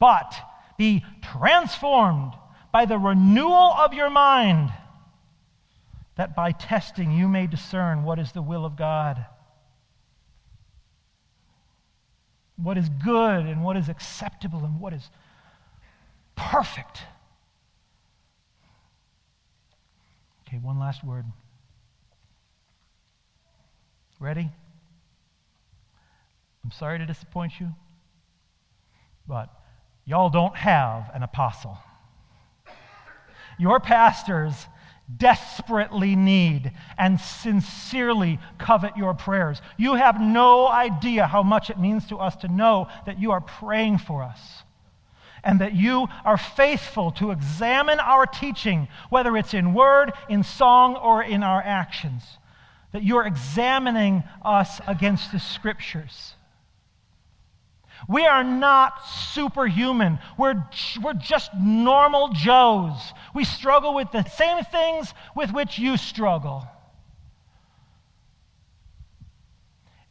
but 0.00 0.34
be 0.76 1.04
transformed 1.22 2.32
by 2.72 2.84
the 2.84 2.98
renewal 2.98 3.74
of 3.78 3.94
your 3.94 4.10
mind, 4.10 4.72
that 6.16 6.34
by 6.34 6.50
testing 6.50 7.12
you 7.12 7.28
may 7.28 7.46
discern 7.46 8.02
what 8.02 8.18
is 8.18 8.32
the 8.32 8.42
will 8.42 8.64
of 8.64 8.74
God 8.74 9.24
what 12.62 12.76
is 12.76 12.88
good 12.88 13.46
and 13.46 13.64
what 13.64 13.76
is 13.76 13.88
acceptable 13.88 14.64
and 14.64 14.80
what 14.80 14.92
is 14.92 15.08
perfect. 16.36 17.02
Okay, 20.46 20.58
one 20.58 20.78
last 20.78 21.04
word. 21.04 21.24
Ready? 24.18 24.50
I'm 26.64 26.70
sorry 26.72 26.98
to 26.98 27.06
disappoint 27.06 27.52
you, 27.58 27.68
but 29.26 29.48
y'all 30.04 30.28
don't 30.28 30.56
have 30.56 31.10
an 31.14 31.22
apostle. 31.22 31.78
Your 33.58 33.80
pastors 33.80 34.66
desperately 35.16 36.16
need 36.16 36.72
and 36.98 37.20
sincerely 37.20 38.38
covet 38.58 38.96
your 38.96 39.14
prayers. 39.14 39.60
You 39.76 39.94
have 39.94 40.20
no 40.20 40.68
idea 40.68 41.26
how 41.26 41.42
much 41.42 41.70
it 41.70 41.78
means 41.78 42.06
to 42.08 42.18
us 42.18 42.36
to 42.36 42.48
know 42.48 42.88
that 43.06 43.20
you 43.20 43.32
are 43.32 43.40
praying 43.40 43.98
for 43.98 44.22
us 44.22 44.62
and 45.42 45.60
that 45.60 45.74
you 45.74 46.06
are 46.24 46.36
faithful 46.36 47.10
to 47.12 47.30
examine 47.30 47.98
our 48.00 48.26
teaching, 48.26 48.88
whether 49.08 49.36
it's 49.36 49.54
in 49.54 49.74
word, 49.74 50.12
in 50.28 50.42
song, 50.42 50.96
or 50.96 51.22
in 51.22 51.42
our 51.42 51.62
actions. 51.62 52.22
That 52.92 53.04
you're 53.04 53.26
examining 53.26 54.24
us 54.44 54.80
against 54.86 55.32
the 55.32 55.38
scriptures. 55.38 56.34
We 58.08 58.26
are 58.26 58.44
not 58.44 59.06
superhuman. 59.32 60.18
We're, 60.38 60.64
we're 61.02 61.14
just 61.14 61.50
normal 61.54 62.30
Joes. 62.32 63.12
We 63.34 63.44
struggle 63.44 63.94
with 63.94 64.10
the 64.12 64.24
same 64.24 64.64
things 64.64 65.12
with 65.36 65.52
which 65.52 65.78
you 65.78 65.96
struggle. 65.96 66.66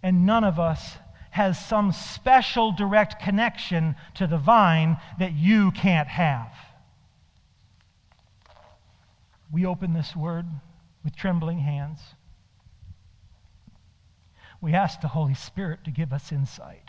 And 0.02 0.26
none 0.26 0.44
of 0.44 0.60
us 0.60 0.98
has 1.32 1.64
some 1.64 1.92
special 1.92 2.72
direct 2.72 3.22
connection 3.22 3.96
to 4.16 4.28
the 4.28 4.38
vine 4.38 4.98
that 5.20 5.34
you 5.34 5.72
can't 5.72 6.08
have. 6.08 6.52
We 9.52 9.66
open 9.66 9.94
this 9.94 10.16
word 10.16 10.46
with 11.04 11.16
trembling 11.16 11.60
hands. 11.60 12.00
We 14.62 14.74
ask 14.74 15.02
the 15.02 15.08
Holy 15.10 15.34
Spirit 15.34 15.84
to 15.86 15.92
give 15.92 16.14
us 16.14 16.32
insight. 16.32 16.89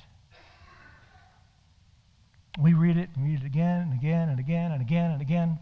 We 2.58 2.72
read 2.72 2.96
it 2.96 3.10
and 3.14 3.24
read 3.24 3.40
it 3.40 3.46
again 3.46 3.80
and 3.82 3.92
again 3.92 4.28
and 4.28 4.40
again 4.40 4.72
and 4.72 4.80
again 4.80 5.10
and 5.12 5.22
again. 5.22 5.58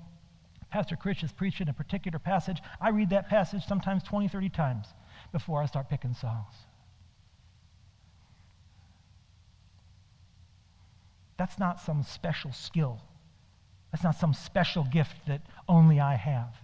Pastor 0.71 0.97
Chris 0.97 1.23
is 1.23 1.33
preaching 1.33 1.69
a 1.69 1.73
particular 1.73 2.19
passage. 2.19 2.61
I 2.81 2.91
read 2.91 3.11
that 3.11 3.29
passage 3.29 3.65
sometimes 3.67 4.03
20, 4.05 4.29
30 4.29 4.49
times 4.51 4.87
before 5.33 5.63
I 5.63 5.67
start 5.67 5.89
picking 5.89 6.15
songs. 6.15 6.55
That's 11.37 11.59
not 11.59 11.81
some 11.81 12.03
special 12.03 12.53
skill. 12.53 13.01
That's 13.93 14.05
not 14.05 14.17
some 14.17 14.35
special 14.35 14.85
gift 14.85 15.15
that 15.27 15.43
only 15.69 16.01
I 16.01 16.17
have. 16.17 16.55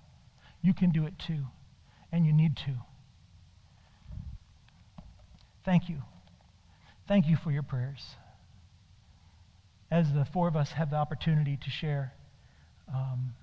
You 0.63 0.75
can 0.75 0.90
do 0.90 1.07
it 1.07 1.19
too, 1.19 1.46
and 2.11 2.27
you 2.27 2.33
need 2.33 2.57
to. 2.59 2.75
Thank 5.65 5.88
you. 5.88 6.03
Thank 7.07 7.27
you 7.27 7.37
for 7.37 7.51
your 7.51 7.63
prayers 7.63 8.17
as 9.91 10.13
the 10.13 10.25
four 10.25 10.49
of 10.49 10.57
us 10.57 10.73
have 10.73 10.91
the 10.91 10.97
opportunity 10.97 11.57
to 11.57 11.71
share, 11.71 12.13
um, 12.93 13.35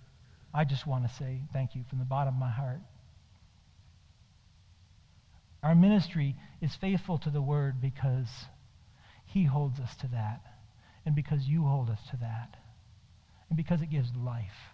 I 0.54 0.66
just 0.66 0.86
want 0.86 1.08
to 1.08 1.14
say 1.14 1.42
thank 1.54 1.76
you 1.76 1.84
from 1.89 2.00
the 2.00 2.06
bottom 2.06 2.36
of 2.36 2.39
my 2.39 2.50
heart. 2.50 2.80
Our 5.64 5.76
ministry 5.76 6.36
is 6.62 6.76
faithful 6.76 7.18
to 7.20 7.30
the 7.30 7.42
word 7.42 7.82
because 7.82 8.28
he 9.26 9.46
holds 9.46 9.80
us 9.80 9.96
to 9.98 10.08
that, 10.08 10.42
and 11.06 11.16
because 11.16 11.48
you 11.48 11.64
hold 11.64 11.89
us 11.89 12.00
to 12.10 12.18
that, 12.18 12.58
and 13.50 13.56
because 13.56 13.82
it 13.82 13.89
gives 13.89 14.12
life, 14.16 14.74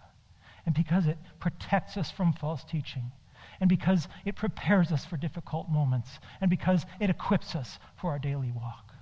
and 0.66 0.74
because 0.74 1.06
it 1.06 1.18
protects 1.40 1.96
us 1.96 2.10
from 2.10 2.32
false 2.32 2.64
teaching, 2.64 3.12
and 3.60 3.68
because 3.68 4.08
it 4.24 4.34
prepares 4.34 4.90
us 4.90 5.04
for 5.04 5.16
difficult 5.16 5.68
moments, 5.68 6.18
and 6.40 6.50
because 6.50 6.84
it 7.00 7.10
equips 7.10 7.54
us 7.54 7.78
for 8.00 8.10
our 8.10 8.18
daily 8.18 8.50
walk. 8.50 8.94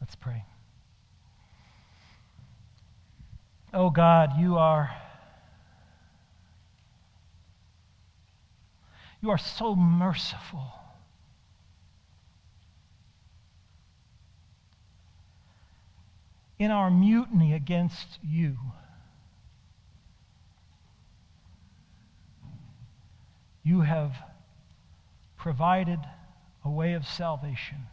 Let's 0.00 0.16
pray. 0.16 0.44
Oh 3.74 3.90
God, 3.90 4.38
you 4.38 4.56
are 4.56 4.94
you 9.20 9.30
are 9.30 9.38
so 9.38 9.74
merciful. 9.74 10.72
in 16.58 16.70
our 16.70 16.90
mutiny 16.90 17.52
against 17.52 18.18
you. 18.22 18.56
You 23.62 23.80
have 23.80 24.14
provided 25.36 25.98
a 26.64 26.70
way 26.70 26.94
of 26.94 27.06
salvation. 27.06 27.86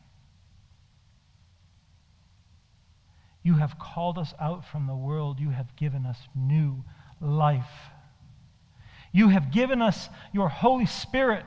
You 3.43 3.55
have 3.55 3.79
called 3.79 4.17
us 4.17 4.33
out 4.39 4.65
from 4.65 4.87
the 4.87 4.95
world. 4.95 5.39
You 5.39 5.49
have 5.49 5.75
given 5.75 6.05
us 6.05 6.17
new 6.35 6.83
life. 7.19 7.91
You 9.11 9.29
have 9.29 9.51
given 9.51 9.81
us 9.81 10.09
your 10.31 10.49
Holy 10.49 10.85
Spirit 10.85 11.45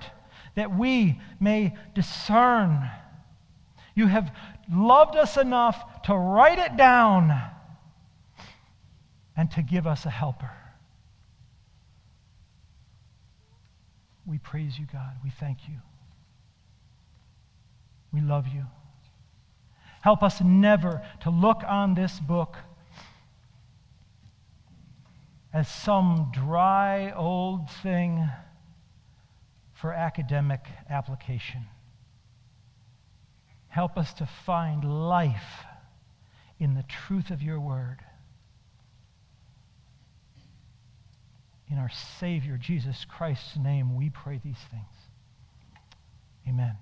that 0.55 0.76
we 0.76 1.20
may 1.40 1.76
discern. 1.95 2.90
You 3.95 4.07
have 4.07 4.34
loved 4.72 5.16
us 5.16 5.36
enough 5.36 6.03
to 6.03 6.14
write 6.14 6.59
it 6.59 6.76
down 6.76 7.40
and 9.36 9.51
to 9.53 9.62
give 9.62 9.86
us 9.86 10.05
a 10.05 10.11
helper. 10.11 10.51
We 14.26 14.38
praise 14.38 14.78
you, 14.78 14.86
God. 14.90 15.16
We 15.22 15.30
thank 15.30 15.68
you. 15.68 15.74
We 18.12 18.20
love 18.20 18.47
you. 18.49 18.64
Help 20.05 20.22
us 20.22 20.42
never 20.42 21.00
to 21.22 21.30
look 21.30 21.62
on 21.66 21.94
this 21.94 22.20
book 22.20 22.59
as 25.50 25.66
some 25.66 26.30
dry 26.30 27.11
old 27.12 27.70
thing 27.70 28.28
for 29.72 29.94
academic 29.94 30.61
application. 30.90 31.62
Help 33.68 33.96
us 33.96 34.12
to 34.12 34.26
find 34.44 34.84
life 34.84 35.64
in 36.61 36.74
the 36.74 36.82
truth 36.82 37.30
of 37.30 37.40
your 37.40 37.59
word. 37.59 38.00
In 41.70 41.78
our 41.78 41.90
Savior, 42.20 42.59
Jesus 42.59 43.07
Christ's 43.09 43.57
name, 43.57 43.96
we 43.96 44.11
pray 44.11 44.38
these 44.44 44.61
things. 44.70 45.09
Amen. 46.46 46.76